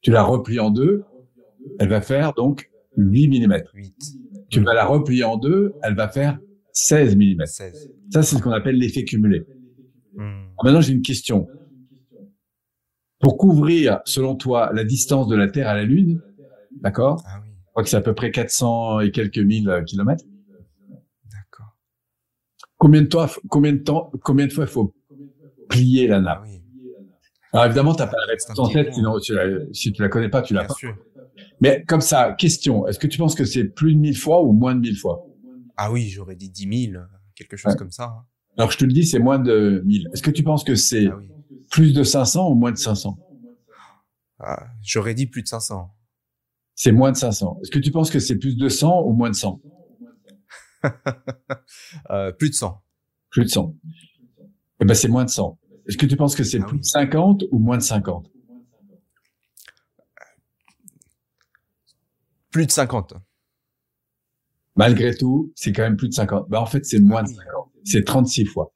[0.00, 1.04] Tu la replies en deux,
[1.78, 3.62] elle va faire donc 8 mm.
[3.74, 3.94] 8.
[4.50, 6.38] Tu vas la replier en deux, elle va faire
[6.72, 7.46] 16 mm.
[7.46, 7.90] 16.
[8.12, 9.44] Ça, c'est ce qu'on appelle l'effet cumulé.
[10.16, 10.44] Hmm.
[10.62, 11.48] Maintenant, j'ai une question.
[13.20, 16.20] Pour couvrir, selon toi, la distance de la Terre à la Lune,
[16.80, 19.82] d'accord Ah oui, Je crois que c'est à peu près 400 et quelques mille euh,
[19.82, 20.24] kilomètres.
[21.32, 21.74] d'accord.
[22.76, 24.94] Combien de temps, combien de temps, combien de fois il faut
[25.68, 26.60] plier la Ah nappe oui,
[27.52, 30.28] Alors évidemment, t'as pas la réponse en tête, sinon tu la- si tu la connais
[30.28, 30.74] pas, tu l'as bien pas.
[30.74, 30.94] sûr.
[31.60, 34.52] Mais comme ça, question, est-ce que tu penses que c'est plus de 1000 fois ou
[34.52, 35.26] moins de 1000 fois?
[35.76, 37.02] Ah oui, j'aurais dit 10 000,
[37.34, 37.78] quelque chose Ouais.
[37.78, 38.04] comme ça.
[38.04, 38.24] hein.
[38.56, 40.08] Alors je te le dis, c'est moins de 1000.
[40.12, 41.28] Est-ce que tu penses que c'est Ah oui.
[41.70, 43.18] plus de 500 ou moins de 500
[44.38, 45.90] Ah, j'aurais dit plus de 500.
[46.76, 47.58] C'est moins de 500.
[47.62, 49.60] Est-ce que tu penses que c'est plus de 100 ou moins de 100
[52.10, 52.82] Euh, plus de 100.
[53.30, 53.74] Plus de 100.
[54.80, 55.58] Eh ben, c'est moins de 100.
[55.88, 56.80] Est-ce que tu penses que c'est Ah plus oui.
[56.80, 58.30] de 50 ou moins de 50
[62.54, 63.14] Plus de 50.
[64.76, 66.48] Malgré tout, c'est quand même plus de 50.
[66.48, 67.44] Ben, en fait, c'est moins de Ah oui.
[67.46, 67.70] 50.
[67.82, 68.72] C'est 36 fois.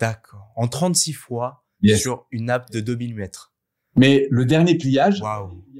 [0.00, 0.52] D'accord.
[0.56, 2.02] En 36 fois Yes.
[2.02, 3.28] sur une nappe de 2 mm.
[3.94, 5.22] Mais le dernier pliage,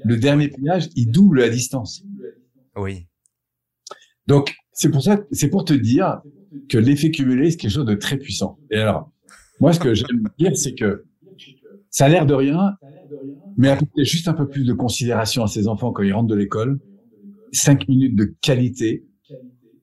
[0.05, 2.05] le dernier pliage, il double la distance.
[2.77, 3.05] Oui.
[4.25, 6.21] Donc, c'est pour ça, c'est pour te dire
[6.69, 8.57] que l'effet cumulé, c'est quelque chose de très puissant.
[8.71, 9.11] Et alors,
[9.59, 11.05] moi, ce que j'aime dire, c'est que
[11.89, 12.77] ça a l'air de rien,
[13.57, 16.35] mais apporter juste un peu plus de considération à ses enfants quand ils rentrent de
[16.35, 16.79] l'école,
[17.51, 19.05] cinq minutes de qualité,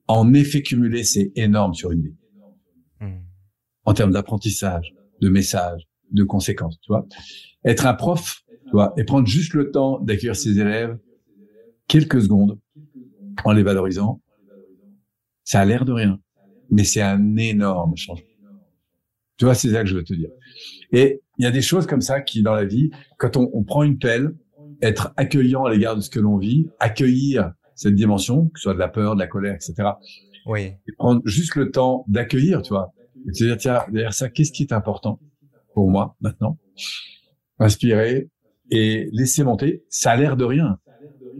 [0.07, 2.15] en effet cumulé, c'est énorme sur une vie.
[3.01, 3.19] Hmm.
[3.85, 7.05] En termes d'apprentissage, de messages, de conséquences, tu vois.
[7.65, 10.97] Être un prof, tu vois, et prendre juste le temps d'accueillir ses élèves
[11.87, 12.59] quelques secondes
[13.43, 14.21] en les valorisant,
[15.43, 16.19] ça a l'air de rien,
[16.69, 18.27] mais c'est un énorme changement.
[19.37, 20.29] Tu vois, c'est ça que je veux te dire.
[20.91, 23.63] Et il y a des choses comme ça qui, dans la vie, quand on, on
[23.63, 24.35] prend une pelle,
[24.81, 28.73] être accueillant à l'égard de ce que l'on vit, accueillir cette dimension, que ce soit
[28.73, 29.89] de la peur, de la colère, etc.
[30.47, 30.61] Oui.
[30.87, 32.93] Et prendre juste le temps d'accueillir, tu vois.
[33.27, 35.19] Et de se dire, tiens, derrière ça, qu'est-ce qui est important
[35.73, 36.57] pour moi maintenant?
[37.59, 38.29] Inspirer
[38.71, 39.83] et laisser monter.
[39.89, 40.79] Ça a l'air de rien,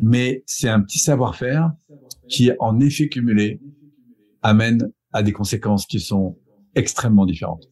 [0.02, 1.72] mais c'est un petit savoir-faire
[2.28, 3.62] qui, en effet cumulé,
[4.42, 6.38] amène à des conséquences qui sont
[6.76, 7.68] extrêmement différentes.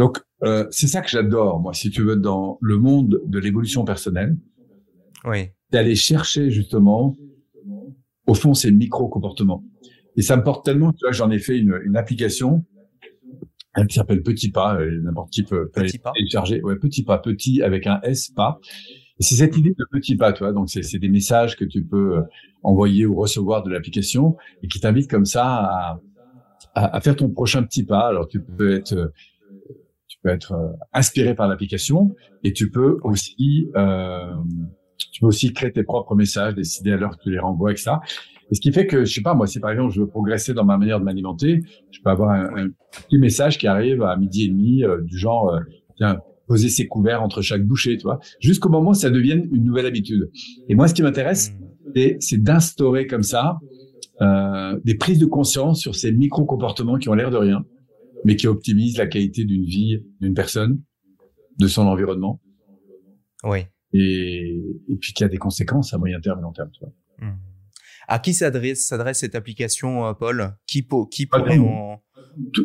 [0.00, 3.84] Donc, euh, c'est ça que j'adore, moi, si tu veux, dans le monde de l'évolution
[3.84, 4.36] personnelle,
[5.26, 5.50] Oui.
[5.70, 7.14] d'aller chercher justement,
[8.26, 9.62] au fond, ces micro-comportements.
[10.16, 12.64] Et ça me porte tellement, tu vois, j'en ai fait une, une application
[13.74, 16.12] un qui s'appelle Petit Pas, n'importe qui peut, petit pas.
[16.16, 16.60] télécharger.
[16.62, 18.58] Ouais, Petit Pas, petit avec un S pas.
[19.20, 20.52] Et c'est cette idée de petit pas, tu vois.
[20.54, 22.22] Donc c'est des messages que tu peux
[22.62, 26.00] envoyer ou recevoir de l'application et qui t'invitent comme ça à,
[26.74, 28.08] à, à, faire ton prochain petit pas.
[28.08, 29.12] Alors tu peux être
[30.22, 30.54] peux être
[30.92, 34.34] inspiré par l'application et tu peux aussi euh,
[35.12, 37.92] tu peux aussi créer tes propres messages, décider à l'heure que tu les renvoies, etc.
[38.50, 40.54] Et ce qui fait que, je sais pas, moi, si par exemple je veux progresser
[40.54, 44.44] dans ma manière de m'alimenter, je peux avoir un, petit message qui arrive à midi
[44.44, 45.60] et demi, euh, du genre, euh,
[45.96, 49.64] tiens, poser ses couverts entre chaque bouchée, tu vois, jusqu'au moment où ça devienne une
[49.64, 50.30] nouvelle habitude.
[50.68, 51.52] Et moi, ce qui m'intéresse,
[52.18, 53.58] c'est d'instaurer comme ça
[54.20, 57.64] euh, des prises de conscience sur ces micro-comportements qui ont l'air de rien,
[58.24, 60.82] mais qui optimisent la qualité d'une vie d'une personne,
[61.58, 62.40] de son environnement.
[63.44, 63.60] Oui.
[63.92, 66.70] Et, et puis qui a des conséquences à moyen terme et long terme.
[66.72, 66.92] Tu vois.
[67.26, 67.38] Mmh.
[68.08, 70.54] À qui s'adresse s'adresse cette application, euh, Paul?
[70.66, 72.02] Qui, qui pourrait en,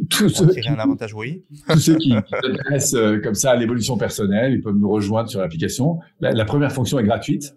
[0.09, 1.45] tout, ceux tirer un avantage Oui.
[1.69, 5.39] Tous ceux qui, s'intéressent euh, comme ça à l'évolution personnelle, ils peuvent nous rejoindre sur
[5.39, 5.99] l'application.
[6.19, 7.55] La, la, première fonction est gratuite.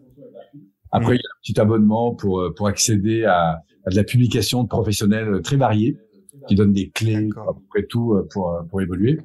[0.91, 1.17] Après, mmh.
[1.17, 4.63] il y a un petit abonnement pour euh, pour accéder à, à de la publication
[4.63, 5.99] de professionnels très variés
[6.49, 9.19] qui donnent des clés à peu près tout pour pour évoluer.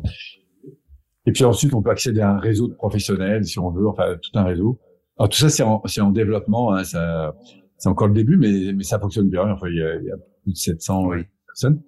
[1.25, 4.17] Et puis ensuite, on peut accéder à un réseau de professionnels si on veut, enfin
[4.21, 4.79] tout un réseau.
[5.17, 6.73] Alors tout ça, c'est en, en, développement.
[6.73, 7.35] Hein, ça,
[7.77, 9.49] c'est encore le début, mais, mais ça fonctionne bien.
[9.49, 11.11] Enfin, il y a, il y a plus de 700
[11.45, 11.81] personnes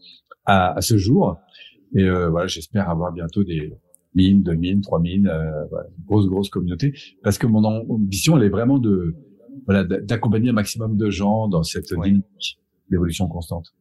[0.45, 1.37] à, à, ce jour.
[1.95, 3.73] Et euh, voilà, j'espère avoir bientôt des
[4.15, 6.93] 1000, 2000, 3000, euh, voilà, grosse grosse communauté.
[7.23, 9.15] Parce que mon ambition, elle est vraiment de
[9.65, 13.73] voilà d'accompagner un maximum de gens dans cette dynamique d'évolution constante.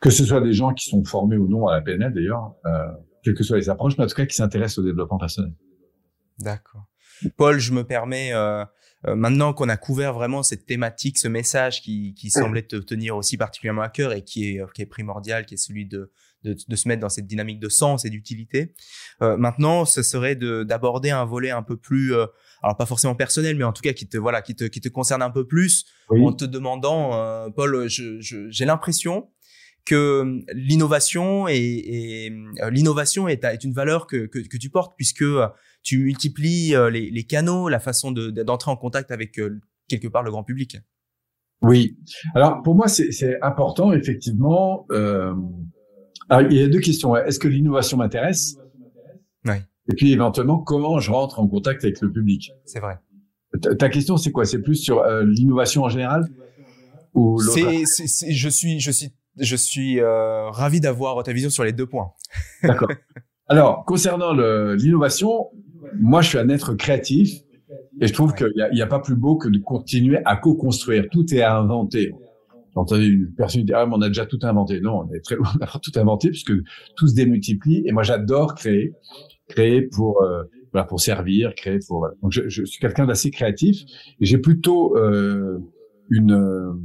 [0.00, 2.54] Que ce soit des gens qui sont formés ou non à la PNL d'ailleurs.
[2.66, 2.86] Euh,
[3.22, 5.52] quelles que soient les approches, mais en tout cas qui s'intéressent au développement personnel.
[6.38, 6.86] D'accord.
[7.36, 8.64] Paul, je me permets, euh,
[9.06, 13.14] euh, maintenant qu'on a couvert vraiment cette thématique, ce message qui, qui semblait te tenir
[13.14, 16.10] aussi particulièrement à cœur et qui est, qui est primordial, qui est celui de,
[16.44, 18.74] de, de se mettre dans cette dynamique de sens et d'utilité.
[19.22, 22.26] Euh, maintenant, ce serait d'aborder un volet un peu plus, euh,
[22.62, 24.88] alors pas forcément personnel, mais en tout cas qui te voilà, qui te, qui te
[24.88, 29.28] concerne un peu plus, en te demandant, euh, Paul, j'ai je, l'impression
[29.84, 35.22] que l'innovation et, euh, l'innovation est, est, une valeur que, que, que, tu portes puisque
[35.22, 35.48] euh,
[35.82, 39.40] tu multiplies euh, les, les canaux, la façon d'entrer en contact avec
[39.88, 40.78] quelque part le grand public.
[41.62, 41.98] Oui.
[42.34, 44.86] Alors pour moi c'est important effectivement.
[44.90, 45.34] Euh,
[46.48, 47.16] il y a deux questions.
[47.16, 48.56] Est-ce que l'innovation m'intéresse?
[49.44, 49.56] Oui.
[49.90, 52.52] Et puis éventuellement comment je rentre en contact avec le public?
[52.64, 52.98] C'est vrai.
[53.78, 54.44] Ta, question c'est quoi?
[54.44, 56.28] C'est plus sur l'innovation en général?
[57.14, 57.82] Ou c'est,
[58.32, 62.12] je suis, je suis je suis euh, ravi d'avoir ta vision sur les deux points.
[62.62, 62.90] D'accord.
[63.48, 64.32] Alors, concernant
[64.74, 65.48] l'innovation,
[65.98, 67.40] moi, je suis un être créatif
[68.00, 71.06] et je trouve qu'il n'y a, a, pas plus beau que de continuer à co-construire.
[71.10, 72.12] Tout est à inventer.
[72.72, 74.80] J'ai entendu une personne dire, ah, mais on a déjà tout inventé.
[74.80, 76.52] Non, on est très loin d'avoir tout inventé puisque
[76.96, 77.82] tout se démultiplie.
[77.86, 78.94] Et moi, j'adore créer,
[79.48, 83.82] créer pour, euh, voilà, pour servir, créer pour, Donc, je, je suis quelqu'un d'assez créatif
[84.20, 85.58] et j'ai plutôt euh,
[86.08, 86.80] une,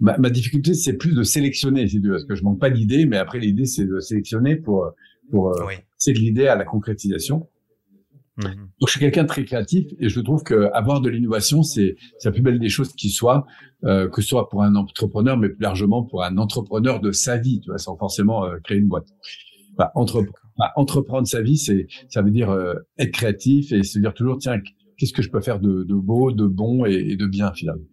[0.00, 3.06] ma, ma difficulté, c'est plus de sélectionner, si tu parce que je manque pas d'idées,
[3.06, 4.92] mais après l'idée, c'est de sélectionner pour
[5.30, 7.48] pour euh, c'est de l'idée à la concrétisation.
[8.36, 8.44] Mhm.
[8.80, 11.96] Donc je suis quelqu'un de très créatif et je trouve que avoir de l'innovation, c'est
[12.18, 13.46] c'est la plus belle des choses qui soit,
[13.84, 17.36] euh, que ce soit pour un entrepreneur, mais plus largement pour un entrepreneur de sa
[17.36, 19.06] vie, tu vois, sans forcément euh, créer une boîte.
[19.76, 20.24] Bah, entre,
[20.58, 24.38] bah, entreprendre sa vie, c'est ça veut dire euh, être créatif et se dire toujours
[24.38, 24.60] tiens
[24.96, 27.84] qu'est-ce que je peux faire de, de beau, de bon et, et de bien finalement.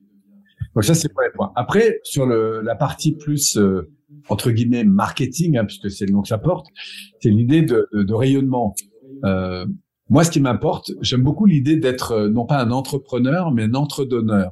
[0.75, 1.51] Donc ça, c'est le premier point.
[1.55, 3.91] Après, sur le, la partie plus euh,
[4.29, 6.67] entre guillemets marketing, hein, puisque c'est le nom que ça porte,
[7.21, 8.75] c'est l'idée de, de, de, rayonnement.
[9.25, 9.65] Euh,
[10.09, 13.73] moi, ce qui m'importe, j'aime beaucoup l'idée d'être euh, non pas un entrepreneur, mais un
[13.73, 14.51] entredonneur.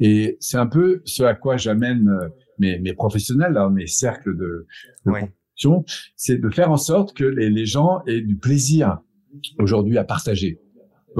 [0.00, 2.28] Et c'est un peu ce à quoi j'amène euh,
[2.58, 4.66] mes, mes professionnels, hein, mes cercles de,
[5.06, 5.32] de ouais.
[6.16, 8.98] c'est de faire en sorte que les, les gens aient du plaisir
[9.58, 10.60] aujourd'hui à partager.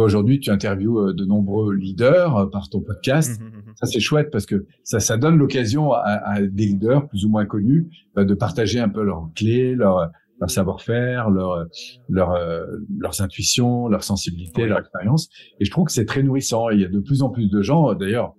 [0.02, 3.40] Aujourd'hui, tu interviews de nombreux leaders par ton podcast.
[3.40, 3.74] Mmh, mmh, mmh.
[3.76, 7.28] Ça, c'est chouette parce que ça, ça donne l'occasion à, à, des leaders plus ou
[7.28, 11.66] moins connus bah, de partager un peu leurs clés, leur, leur savoir-faire, leur,
[12.08, 12.66] leur, euh,
[12.98, 14.68] leurs intuitions, leur sensibilité, oui.
[14.68, 15.28] leur expérience.
[15.60, 16.70] Et je trouve que c'est très nourrissant.
[16.70, 18.34] il y a de plus en plus de gens, d'ailleurs,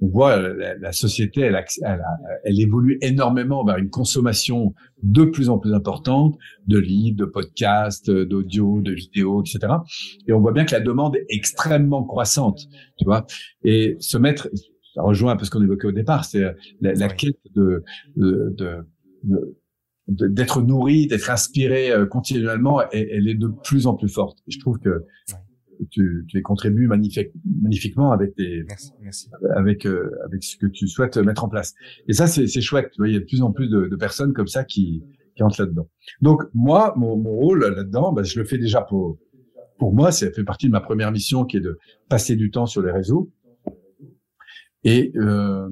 [0.00, 2.02] on voit la, la société, elle, elle,
[2.44, 6.36] elle, évolue énormément vers une consommation de plus en plus importante
[6.66, 9.74] de livres, de podcasts, d'audio, de vidéos, etc.
[10.26, 12.60] Et on voit bien que la demande est extrêmement croissante,
[12.98, 13.26] tu vois.
[13.64, 14.48] Et se mettre,
[14.94, 16.42] ça rejoint un peu ce qu'on évoquait au départ, c'est
[16.80, 17.84] la, la quête de,
[18.16, 18.78] de, de,
[19.24, 19.56] de
[20.08, 24.38] d'être nourri, d'être inspiré euh, continuellement, elle, elle, est de plus en plus forte.
[24.48, 25.04] Je trouve que
[25.90, 29.30] tu, tu y contribues magnifique, magnifiquement avec tes, merci, merci.
[29.56, 31.74] avec euh, avec ce que tu souhaites mettre en place.
[32.08, 32.90] Et ça, c'est chouette.
[32.92, 35.02] Tu vois, il y a de plus en plus de, de personnes comme ça qui
[35.36, 35.88] qui entrent là-dedans.
[36.20, 39.18] Donc moi, mon, mon rôle là-dedans, bah, je le fais déjà pour
[39.78, 42.66] pour moi, ça fait partie de ma première mission qui est de passer du temps
[42.66, 43.32] sur les réseaux.
[44.84, 45.68] Et euh,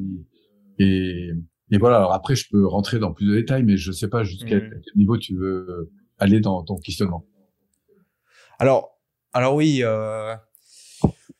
[0.79, 1.31] et,
[1.71, 1.97] et voilà.
[1.97, 4.71] Alors après, je peux rentrer dans plus de détails, mais je sais pas jusqu'à mmh.
[4.71, 7.27] quel niveau tu veux aller dans ton questionnement.
[8.59, 9.01] Alors,
[9.33, 10.35] alors oui, euh,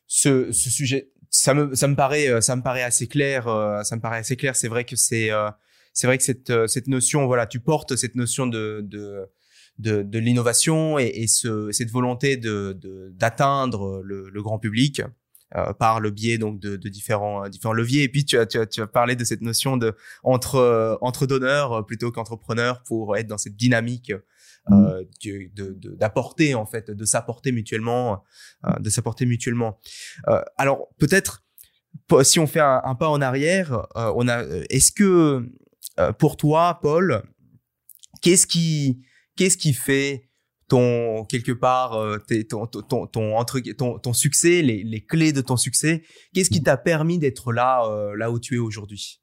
[0.07, 3.47] ce, ce sujet, ça me, ça me paraît, euh, ça me paraît assez clair.
[3.49, 4.57] Euh, ça me paraît assez clair.
[4.57, 5.51] C'est vrai que c'est, euh,
[5.93, 9.27] c'est vrai que cette, cette notion, voilà, tu portes cette notion de, de,
[9.79, 12.79] de, de l'innovation et, et ce, cette volonté de,
[13.13, 15.03] d'atteindre le, le, grand public.
[15.57, 18.57] Euh, par le biais donc de, de, différents différents leviers et puis tu as, tu
[18.57, 23.27] as tu as parlé de cette notion de entre entre donneurs plutôt qu'entrepreneurs pour être
[23.27, 24.13] dans cette dynamique
[24.69, 24.87] Mmh.
[25.25, 25.49] euh,
[25.97, 28.23] d'apporter en fait, de s'apporter mutuellement,
[28.67, 29.81] euh, de s'apporter mutuellement.
[30.29, 31.43] Euh, alors peut-être
[32.23, 35.51] si on fait un, pas en arrière, euh, on a, est-ce que
[36.19, 37.23] pour toi, Paul,
[38.23, 39.03] qu'est-ce qui,
[39.37, 40.30] qu'est-ce qui fait
[40.71, 41.99] ton quelque part
[42.49, 46.03] ton, ton, ton, entre, ton, ton succès, les, les clés de ton succès,
[46.33, 47.85] qu'est-ce qui t'a permis d'être là,
[48.17, 49.21] là où tu es aujourd'hui?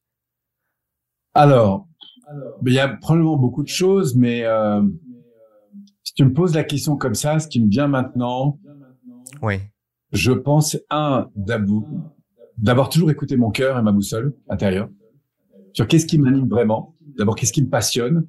[1.34, 1.88] Alors,
[2.66, 4.82] il y a probablement beaucoup de choses, mais euh,
[6.16, 8.60] tu me poses la question comme ça, ce qui me vient maintenant,
[9.42, 9.60] oui.
[10.12, 11.30] je pense, un,
[12.58, 14.90] d'avoir toujours écouté mon cœur et ma boussole intérieure
[15.74, 16.96] sur qu'est-ce qui m'anime vraiment?
[17.20, 18.28] D'abord, qu'est-ce qui me passionne?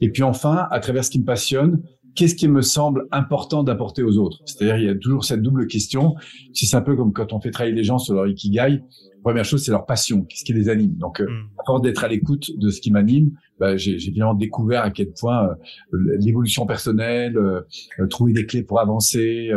[0.00, 1.80] Et puis enfin, à travers ce qui me passionne,
[2.18, 4.40] qu'est-ce qui me semble important d'apporter aux autres?
[4.44, 6.16] C'est-à-dire, il y a toujours cette double question.
[6.52, 8.82] C'est un peu comme quand on fait travailler les gens sur leur ikigai.
[9.22, 10.22] Première chose, c'est leur passion.
[10.22, 10.94] Qu'est-ce qui les anime?
[10.96, 11.48] Donc, euh, mm.
[11.58, 15.12] à force d'être à l'écoute de ce qui m'anime, bah, j'ai bien découvert à quel
[15.12, 17.62] point euh, l'évolution personnelle, euh,
[17.98, 19.50] euh, trouver des clés pour avancer,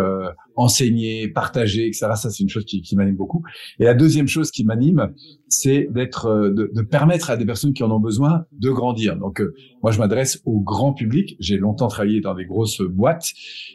[0.56, 2.08] enseigner, partager, etc.
[2.16, 3.44] Ça, c'est une chose qui, qui m'anime beaucoup.
[3.80, 5.14] Et la deuxième chose qui m'anime,
[5.48, 9.18] c'est d'être, de, de, permettre à des personnes qui en ont besoin de grandir.
[9.18, 9.42] Donc,
[9.82, 11.36] moi, je m'adresse au grand public.
[11.40, 13.32] J'ai longtemps travaillé dans des grosses boîtes,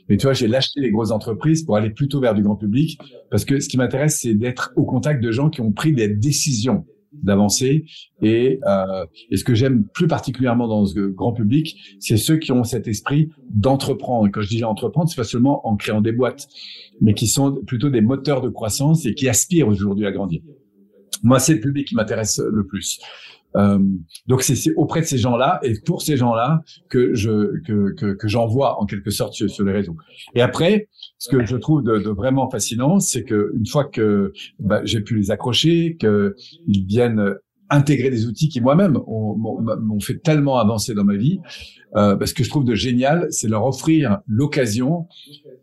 [0.09, 2.99] mais tu vois, j'ai lâché les grosses entreprises pour aller plutôt vers du grand public,
[3.31, 6.09] parce que ce qui m'intéresse, c'est d'être au contact de gens qui ont pris des
[6.09, 6.85] décisions
[7.23, 7.85] d'avancer.
[8.23, 12.53] Et, euh, et, ce que j'aime plus particulièrement dans ce grand public, c'est ceux qui
[12.53, 14.29] ont cet esprit d'entreprendre.
[14.33, 16.49] Quand je dis entreprendre, c'est pas seulement en créant des boîtes,
[17.01, 20.43] mais qui sont plutôt des moteurs de croissance et qui aspirent aujourd'hui à grandir.
[21.23, 23.01] Moi, c'est le public qui m'intéresse le plus.
[23.57, 23.79] Euh,
[24.27, 28.29] donc c'est auprès de ces gens-là et pour ces gens-là que je que, que, que
[28.29, 29.97] j'envoie en quelque sorte sur, les réseaux.
[30.35, 30.89] Et après,
[31.19, 35.01] ce que je trouve de, de vraiment fascinant, c'est que une fois que bah, j'ai
[35.01, 37.37] pu les accrocher, qu'ils viennent
[37.71, 41.41] intégrer des outils qui moi-même m'ont fait tellement avancer dans ma vie.
[41.97, 45.07] Euh, parce que je trouve de génial, c'est leur offrir l'occasion.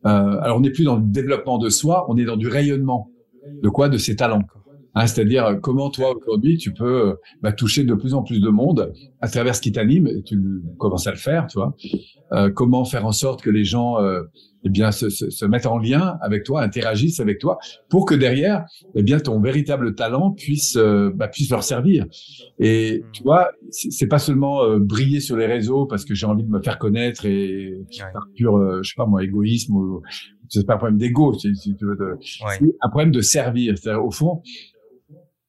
[0.06, 3.12] Euh, alors on n'est plus dans le développement de soi, on est dans du rayonnement.
[3.62, 3.90] De quoi?
[3.90, 4.44] De ses talents.
[4.96, 8.40] Hein, C'est-à-dire euh, comment toi aujourd'hui tu peux euh, bah, toucher de plus en plus
[8.40, 10.40] de monde à travers ce qui t'anime et tu
[10.78, 11.76] commences à le faire, tu vois.
[12.32, 14.24] Euh, comment faire en sorte que les gens euh,
[14.64, 17.58] eh bien se, se, se, mettent en lien avec toi, interagissent avec toi,
[17.90, 22.06] pour que derrière, eh bien ton véritable talent puisse bah, puisse leur servir.
[22.60, 26.50] Et tu vois, c'est pas seulement briller sur les réseaux parce que j'ai envie de
[26.50, 27.78] me faire connaître et
[28.14, 30.02] par pur, je sais pas moi, égoïsme ou
[30.48, 32.74] c'est pas un problème d'ego, si, tu veux, de, ouais.
[32.82, 33.78] un problème de servir.
[33.78, 34.42] C'est-à-dire au fond,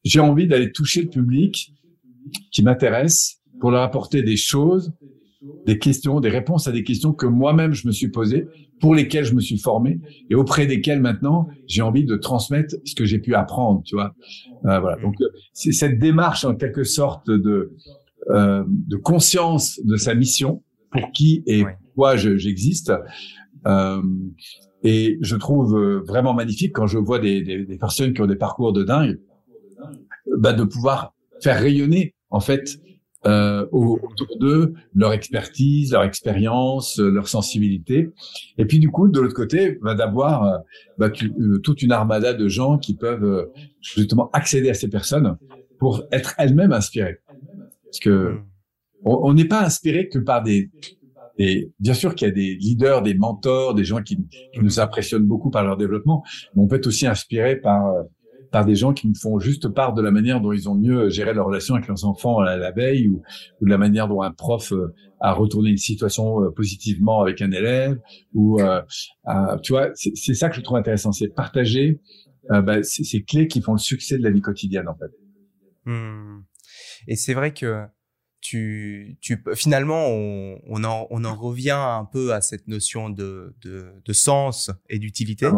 [0.05, 1.73] j'ai envie d'aller toucher le public
[2.51, 4.93] qui m'intéresse pour leur apporter des choses,
[5.67, 8.47] des questions, des réponses à des questions que moi-même je me suis posées,
[8.81, 12.95] pour lesquelles je me suis formé et auprès desquelles maintenant j'ai envie de transmettre ce
[12.95, 14.15] que j'ai pu apprendre, tu vois.
[14.67, 15.01] Euh, voilà.
[15.01, 15.15] Donc
[15.53, 17.73] c'est cette démarche en quelque sorte de
[18.31, 22.93] euh, de conscience de sa mission, pour qui et pourquoi j'existe.
[23.67, 24.03] Euh,
[24.83, 28.37] et je trouve vraiment magnifique quand je vois des, des, des personnes qui ont des
[28.37, 29.19] parcours de dingue
[30.39, 32.79] bah, de pouvoir faire rayonner en fait
[33.27, 38.11] euh, autour d'eux leur expertise, leur expérience, euh, leur sensibilité.
[38.59, 40.59] Et puis du coup, de l'autre côté, bah, d'avoir euh,
[40.99, 45.39] bah, euh, toute une armada de gens qui peuvent justement accéder à ces personnes
[45.79, 47.19] pour être elles-mêmes inspirées.
[47.85, 48.37] Parce que
[49.07, 50.71] on n'est pas inspiré que par des,
[51.39, 54.81] des bien sûr qu'il y a des leaders, des mentors, des gens qui, qui, nous
[54.81, 56.23] impressionnent beaucoup par leur développement,
[56.55, 57.85] mais on peut être aussi inspiré par
[58.55, 61.09] par des gens qui me font juste part de la manière dont ils ont mieux
[61.09, 63.21] géré leur relation avec leurs enfants à la veille ou,
[63.61, 67.51] de la manière dont un prof euh, a retourné une situation euh, positivement avec un
[67.51, 67.99] élève
[68.33, 68.81] ou euh,
[69.65, 72.01] tu vois c'est ça que je trouve intéressant c'est partager
[72.49, 76.43] bah, ces clés qui font le succès de la vie quotidienne en fait mmh.
[77.09, 77.87] et c'est vrai que
[78.41, 83.57] tu, tu finalement on, on, en, on en revient un peu à cette notion de,
[83.63, 85.49] de, de sens et d'utilité.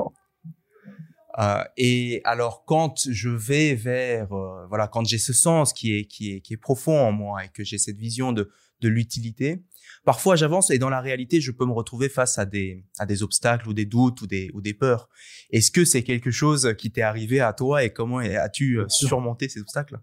[1.39, 6.07] Euh, et alors quand je vais vers euh, voilà quand j'ai ce sens qui est
[6.07, 9.62] qui est qui est profond en moi et que j'ai cette vision de de l'utilité.
[10.05, 13.22] Parfois, j'avance et dans la réalité, je peux me retrouver face à des, à des
[13.22, 15.09] obstacles ou des doutes ou des, ou des peurs.
[15.51, 19.49] Est-ce que c'est quelque chose qui t'est arrivé à toi et comment as-tu euh, surmonté
[19.49, 19.99] ces obstacles?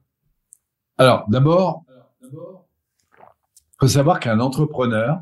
[0.97, 1.86] Alors, d'abord,
[3.79, 5.21] faut savoir qu'un entrepreneur,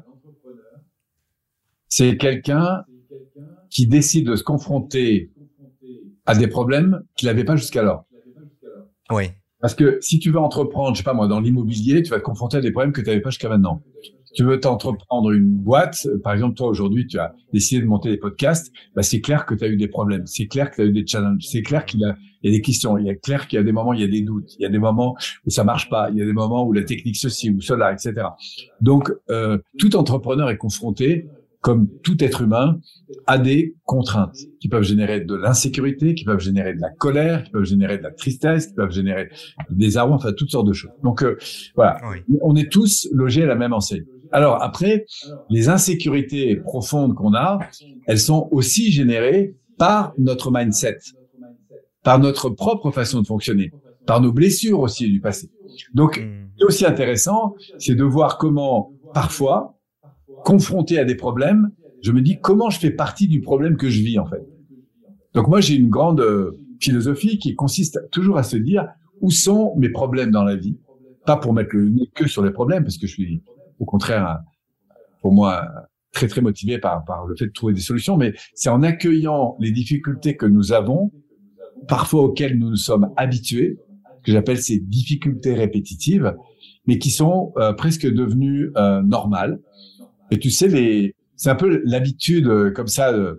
[1.87, 2.83] c'est quelqu'un
[3.69, 5.31] qui décide de se confronter
[6.25, 8.05] à des problèmes qu'il n'avait pas jusqu'alors.
[9.09, 9.25] Oui.
[9.59, 12.23] Parce que si tu veux entreprendre, je sais pas moi, dans l'immobilier, tu vas te
[12.23, 13.83] confronter à des problèmes que tu n'avais pas jusqu'à maintenant.
[14.33, 18.17] Tu veux t'entreprendre une boîte, par exemple, toi aujourd'hui, tu as décidé de monter des
[18.17, 20.85] podcasts, bah, c'est clair que tu as eu des problèmes, c'est clair que tu as
[20.85, 23.09] eu des challenges, c'est clair qu'il y a, il y a des questions, il y
[23.09, 24.69] a clair qu'il y a des moments, il y a des doutes, il y a
[24.69, 27.49] des moments où ça marche pas, il y a des moments où la technique ceci
[27.51, 28.13] ou cela, etc.
[28.79, 31.27] Donc, euh, tout entrepreneur est confronté
[31.61, 32.79] comme tout être humain,
[33.27, 37.51] a des contraintes qui peuvent générer de l'insécurité, qui peuvent générer de la colère, qui
[37.51, 39.29] peuvent générer de la tristesse, qui peuvent générer
[39.69, 40.91] des arrois, enfin toutes sortes de choses.
[41.03, 41.37] Donc euh,
[41.75, 42.01] voilà,
[42.41, 44.05] on est tous logés à la même enseigne.
[44.31, 45.05] Alors après,
[45.49, 47.59] les insécurités profondes qu'on a,
[48.07, 50.97] elles sont aussi générées par notre mindset,
[52.03, 53.71] par notre propre façon de fonctionner,
[54.07, 55.51] par nos blessures aussi du passé.
[55.93, 56.47] Donc, hmm.
[56.53, 59.77] ce qui est aussi intéressant, c'est de voir comment parfois
[60.43, 61.71] confronté à des problèmes,
[62.01, 64.43] je me dis comment je fais partie du problème que je vis en fait?
[65.33, 68.87] Donc moi j'ai une grande euh, philosophie qui consiste toujours à se dire
[69.21, 70.77] où sont mes problèmes dans la vie,
[71.25, 73.43] pas pour mettre le nez que sur les problèmes parce que je suis
[73.79, 74.39] au contraire
[75.21, 75.67] pour moi
[76.11, 79.55] très très motivé par par le fait de trouver des solutions, mais c'est en accueillant
[79.59, 81.11] les difficultés que nous avons,
[81.87, 83.77] parfois auxquelles nous nous sommes habitués,
[84.23, 86.35] que j'appelle ces difficultés répétitives,
[86.85, 89.59] mais qui sont euh, presque devenues euh, normales
[90.31, 93.35] et tu sais, les, c'est un peu l'habitude euh, comme ça euh,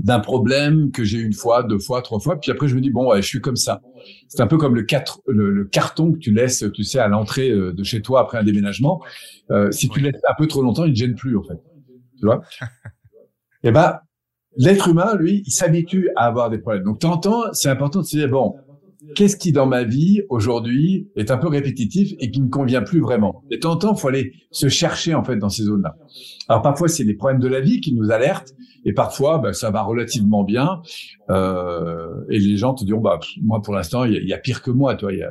[0.00, 2.90] d'un problème que j'ai une fois, deux fois, trois fois, puis après je me dis
[2.90, 3.80] bon, ouais, je suis comme ça.
[4.28, 7.50] C'est un peu comme le, quatre, le, carton que tu laisses, tu sais, à l'entrée
[7.50, 9.02] euh, de chez toi après un déménagement.
[9.50, 11.58] Euh, si tu laisses un peu trop longtemps, il ne gêne plus en fait.
[12.18, 12.42] Tu vois?
[13.64, 13.98] Eh ben,
[14.56, 16.84] l'être humain, lui, il s'habitue à avoir des problèmes.
[16.84, 18.54] Donc, t'entends, c'est important de se dire bon,
[19.14, 23.00] qu'est-ce qui dans ma vie aujourd'hui est un peu répétitif et qui ne convient plus
[23.00, 23.42] vraiment?
[23.50, 25.96] Et de temps en temps, faut aller se chercher en fait dans ces zones-là.
[26.48, 28.54] Alors parfois, c'est les problèmes de la vie qui nous alertent,
[28.84, 30.80] et parfois, ben, ça va relativement bien.
[31.30, 34.70] Euh, et les gens te diront, bah moi pour l'instant, il y, a pire que
[34.70, 34.94] moi.
[34.94, 35.28] Toi, y euh,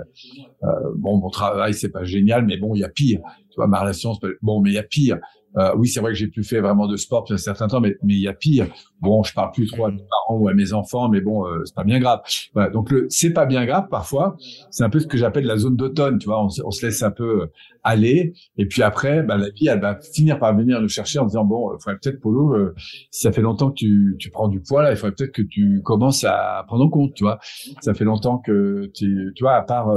[0.96, 3.20] bon, mon travail c'est pas génial, mais bon, il y a pire.
[3.50, 5.18] Tu vois, ma relation, bon, mais il y a pire.
[5.58, 7.80] Euh, oui, c'est vrai que j'ai plus fait vraiment de sport depuis un certain temps,
[7.80, 8.68] mais mais il y a pire.
[9.00, 11.62] Bon, je parle plus trop à mes parents ou à mes enfants, mais bon, euh,
[11.66, 12.22] c'est pas bien grave.
[12.54, 14.38] Voilà, donc le c'est pas bien grave parfois,
[14.72, 16.18] c'est un peu ce que j'appelle la zone d'automne.
[16.18, 17.52] Tu vois, on, on, se laisse un peu euh,
[17.84, 21.26] aller, et puis après, bah, la vie, elle va finir par venir nous chercher en
[21.26, 22.74] disant bon, il faudrait peut-être Polo, euh,
[23.12, 25.44] si ça fait longtemps que tu tu prends du poids là, il faudrait peut-être que
[25.44, 27.14] tu commences à prendre en compte.
[27.14, 27.40] Tu vois,
[27.82, 29.92] ça fait longtemps que tu tu vois, à part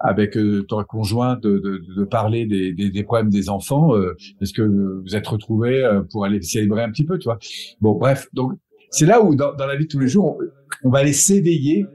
[0.00, 0.36] avec
[0.68, 3.92] ton conjoint de, de, de parler des, des, des, problèmes des enfants,
[4.40, 4.62] est-ce que
[5.02, 7.38] vous êtes retrouvés pour aller célébrer un petit peu, tu vois
[7.80, 8.52] Bon, bref, donc
[8.92, 10.38] c'est là où dans, la vie de tous les jours,
[10.84, 11.86] on, va aller s'éveiller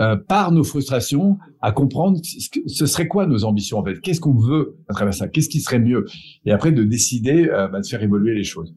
[0.00, 4.00] euh, par nos frustrations à comprendre ce, serait quoi nos ambitions en fait.
[4.00, 5.26] Qu'est-ce qu'on veut à travers ça?
[5.26, 6.04] Qu'est-ce qui serait mieux?
[6.46, 8.72] Et après de décider euh, bah, de faire évoluer les choses.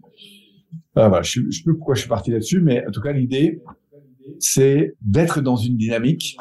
[0.98, 3.12] Euh, voilà, je ne sais plus pourquoi je suis parti là-dessus, mais en tout cas
[3.12, 3.62] l'idée,
[4.40, 6.38] c'est d'être dans une dynamique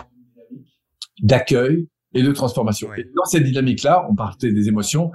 [1.20, 2.88] d'accueil et de transformation.
[2.94, 5.10] Et dans cette dynamique-là, on partait des émotions,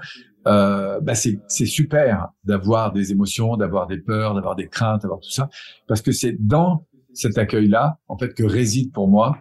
[0.47, 5.31] euh, bah c'est super d'avoir des émotions, d'avoir des peurs, d'avoir des craintes, d'avoir tout
[5.31, 5.49] ça,
[5.87, 9.37] parce que c'est dans cet accueil-là, en fait, que réside pour moi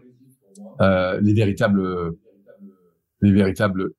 [0.81, 2.15] euh, les véritables,
[3.21, 3.93] les véritables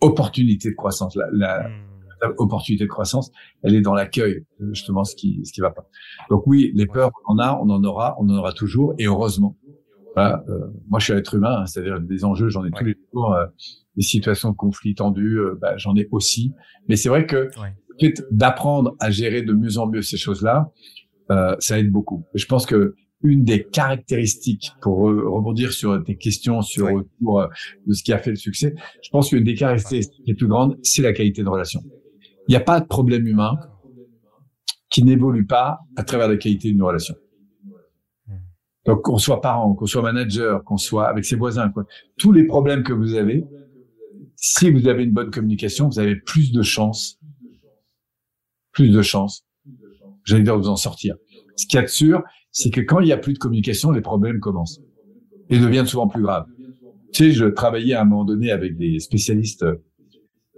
[0.00, 1.14] opportunités de croissance.
[1.16, 2.34] La, la, hmm.
[2.38, 3.30] opportunité de croissance,
[3.62, 5.86] elle est dans l'accueil, justement, ce qui, ce qui va pas.
[6.28, 9.06] Donc oui, les peurs, on en a, on en aura, on en aura toujours, et
[9.06, 9.56] heureusement.
[10.14, 12.84] Voilà, euh, moi, je suis un être humain, hein, c'est-à-dire des enjeux, j'en ai tous
[12.84, 13.32] les jours.
[13.32, 13.46] Euh,
[13.96, 16.52] des situations de conflit tendues, euh, bah, j'en ai aussi.
[16.88, 17.48] Mais c'est vrai que
[18.30, 20.70] d'apprendre à gérer de mieux en mieux ces choses-là,
[21.30, 22.24] euh, ça aide beaucoup.
[22.34, 27.46] je pense que une des caractéristiques, pour rebondir sur tes questions sur euh,
[27.86, 30.78] de ce qui a fait le succès, je pense qu'une des caractéristiques les plus grandes,
[30.82, 31.82] c'est la qualité de relation.
[32.48, 33.58] Il n'y a pas de problème humain
[34.88, 37.14] qui n'évolue pas à travers la qualité d'une relation.
[38.86, 41.84] Donc, qu'on soit parent, qu'on soit manager, qu'on soit avec ses voisins, quoi.
[42.18, 43.44] tous les problèmes que vous avez,
[44.36, 47.20] si vous avez une bonne communication, vous avez plus de chances,
[48.72, 49.44] plus de chances,
[50.24, 51.16] j'allais dire, de vous en sortir.
[51.56, 53.90] Ce qu'il y a de sûr, c'est que quand il y a plus de communication,
[53.90, 54.80] les problèmes commencent
[55.50, 56.46] et deviennent souvent plus graves.
[57.12, 59.64] Tu sais, je travaillais à un moment donné avec des spécialistes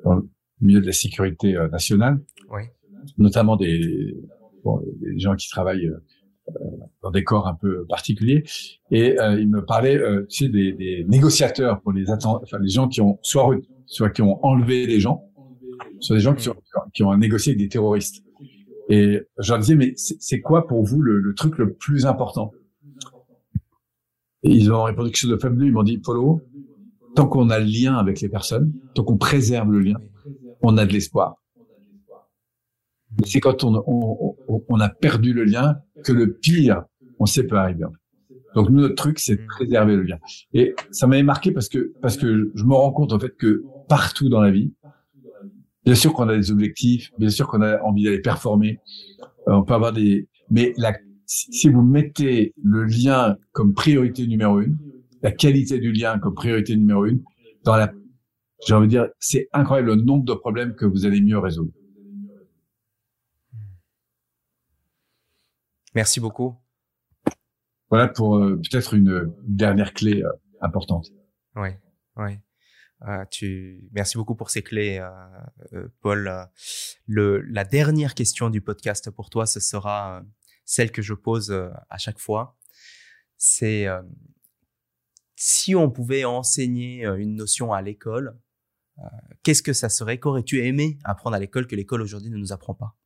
[0.05, 0.29] dans le
[0.61, 2.21] milieu de la sécurité euh, nationale,
[2.51, 2.63] oui.
[3.19, 4.15] notamment des,
[4.65, 6.05] bon, des gens qui travaillent euh,
[7.03, 8.45] dans des corps un peu particuliers.
[8.91, 12.69] Et euh, il me parlait, euh, tu sais, des, des, négociateurs pour les enfin les
[12.69, 13.55] gens qui ont soit
[13.87, 15.25] soit qui ont enlevé les gens,
[16.01, 16.57] Ce sont des gens qui, ont,
[16.95, 18.25] qui ont négocié avec des terroristes.
[18.89, 22.53] Et je leur disais, mais c'est quoi pour vous le, le, truc le plus important?
[24.43, 25.67] Et ils ont répondu quelque chose de fabuleux.
[25.67, 26.41] Ils m'ont dit, Polo,
[27.15, 29.97] tant qu'on a le lien avec les personnes, tant qu'on préserve le lien,
[30.63, 31.37] on a de l'espoir.
[33.25, 36.83] C'est quand on, on, on, a perdu le lien que le pire,
[37.19, 37.85] on sait peut arriver.
[38.55, 40.19] Donc nous, notre truc, c'est de préserver le lien.
[40.53, 43.65] Et ça m'avait marqué parce que parce que je me rends compte en fait que
[43.89, 44.73] partout dans la vie,
[45.85, 48.79] bien sûr qu'on a des objectifs, bien sûr qu'on a envie d'aller performer,
[49.49, 50.93] euh, on peut avoir des, mais la,
[51.27, 54.77] si vous mettez le lien comme priorité numéro une,
[55.23, 57.23] la qualité du lien comme priorité numéro une,
[57.65, 57.93] dans la,
[58.67, 61.73] j'ai envie de dire, c'est incroyable le nombre de problèmes que vous allez mieux résoudre.
[65.95, 66.57] Merci beaucoup.
[67.93, 70.33] Voilà pour euh, peut-être une dernière clé euh,
[70.63, 71.09] importante.
[71.57, 71.69] Oui,
[72.17, 72.39] oui.
[73.07, 73.87] Euh, tu...
[73.93, 75.07] Merci beaucoup pour ces clés,
[76.01, 76.49] Paul.
[77.07, 80.23] Le, la dernière question du podcast pour toi, ce sera
[80.65, 81.51] celle que je pose
[81.91, 82.57] à chaque fois.
[83.37, 83.89] C'est
[85.35, 88.39] si on pouvait enseigner une notion à l'école,
[89.43, 90.21] qu'est-ce que ça serait?
[90.21, 92.97] Qu'aurais-tu aimé apprendre à l'école que l'école aujourd'hui ne nous apprend pas?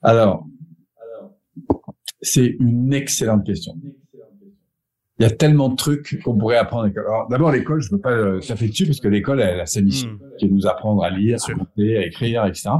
[0.00, 0.46] Alors,
[2.22, 3.74] c'est une excellente question.
[5.18, 7.04] Il y a tellement de trucs qu'on pourrait apprendre à l'école.
[7.28, 9.82] d'abord, l'école, je veux pas euh, ça fait dessus parce que l'école, elle a sa
[9.82, 10.36] mission, hmm.
[10.38, 12.70] qui est de nous apprendre à lire, à compter, à écrire, etc.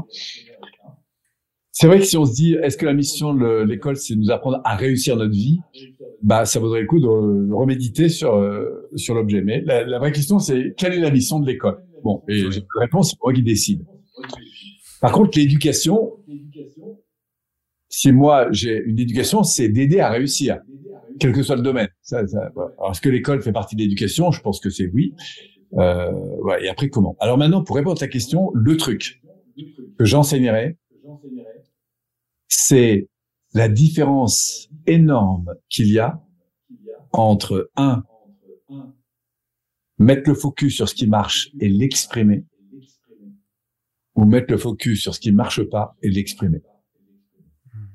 [1.70, 4.20] C'est vrai que si on se dit, est-ce que la mission de l'école, c'est de
[4.20, 5.60] nous apprendre à réussir notre vie,
[6.22, 9.42] bah, ça vaudrait le coup de reméditer sur euh, sur l'objet.
[9.42, 11.82] Mais la, la, vraie question, c'est quelle est la mission de l'école?
[12.02, 13.84] Bon, et une réponse, c'est moi qui décide.
[15.00, 16.12] Par contre, l'éducation,
[17.90, 20.60] si moi j'ai une éducation, c'est d'aider à réussir,
[21.18, 21.88] quel que soit le domaine.
[22.00, 24.30] Ça, Alors, est-ce que l'école fait partie de l'éducation?
[24.30, 25.12] Je pense que c'est oui.
[25.74, 26.10] Euh,
[26.62, 27.16] et après, comment?
[27.20, 29.20] Alors maintenant, pour répondre à ta question, le truc
[29.98, 30.78] que j'enseignerai,
[32.48, 33.08] c'est
[33.54, 36.22] la différence énorme qu'il y a
[37.12, 38.04] entre un
[39.98, 42.44] mettre le focus sur ce qui marche et l'exprimer,
[44.14, 46.62] ou mettre le focus sur ce qui marche pas et l'exprimer.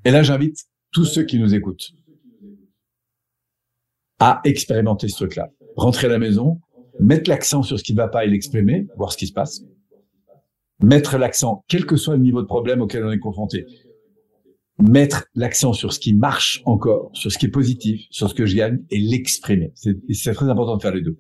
[0.06, 1.92] Et là, j'invite tous ceux qui nous écoutent
[4.20, 5.50] à expérimenter ce truc-là.
[5.76, 6.62] Rentrer à la maison,
[7.00, 9.64] mettre l'accent sur ce qui ne va pas et l'exprimer, voir ce qui se passe.
[10.80, 13.66] Mettre l'accent, quel que soit le niveau de problème auquel on est confronté.
[14.78, 18.46] Mettre l'accent sur ce qui marche encore, sur ce qui est positif, sur ce que
[18.46, 19.74] je gagne et l'exprimer.
[19.76, 21.18] C'est très important de faire les deux.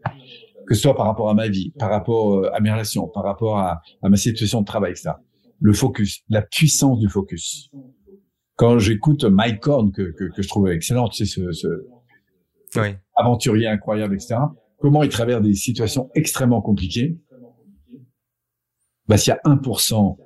[0.68, 3.24] Que ce soit par rapport à ma vie, par rapport euh, à mes relations, par
[3.24, 5.12] rapport à, à ma situation de travail, etc.
[5.60, 7.72] Le focus, la puissance du focus
[8.56, 11.68] quand j'écoute Mike Horn, que, que, que, je trouve excellent, tu sais, ce, ce
[12.76, 12.96] oui.
[13.16, 14.38] aventurier incroyable, etc.,
[14.80, 17.18] comment il traverse des situations extrêmement compliquées,
[19.08, 20.18] bah, s'il y a 1%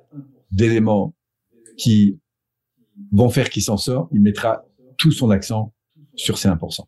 [0.52, 1.14] d'éléments
[1.76, 2.18] qui
[3.12, 4.64] vont faire qu'il s'en sort, il mettra
[4.96, 5.74] tout son accent
[6.14, 6.84] sur ces 1%.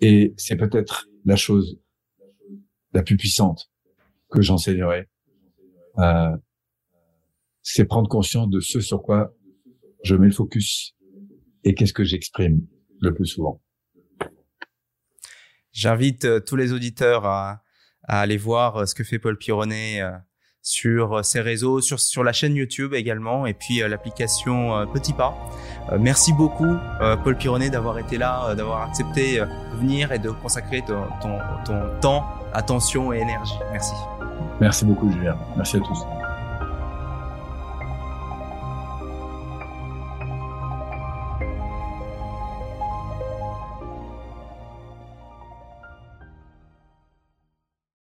[0.00, 1.78] Et c'est peut-être la chose
[2.92, 3.70] la plus puissante
[4.30, 5.08] que j'enseignerai.
[5.98, 6.36] Euh,
[7.62, 9.34] c'est prendre conscience de ce sur quoi
[10.06, 10.94] je mets le focus
[11.64, 12.62] et qu'est-ce que j'exprime
[13.00, 13.60] le plus souvent.
[15.72, 17.62] J'invite euh, tous les auditeurs à,
[18.08, 20.12] aller voir euh, ce que fait Paul Pironnet euh,
[20.62, 25.32] sur ses réseaux, sur, sur la chaîne YouTube également, et puis l'application Petit Pas.
[25.96, 26.74] merci beaucoup,
[27.22, 32.00] Paul Pironnet, d'avoir été là, d'avoir accepté de venir et de consacrer ton, ton, ton
[32.00, 33.54] temps, attention et énergie.
[33.70, 33.94] Merci.
[34.60, 35.38] Merci beaucoup, Julien.
[35.56, 36.04] Merci à tous.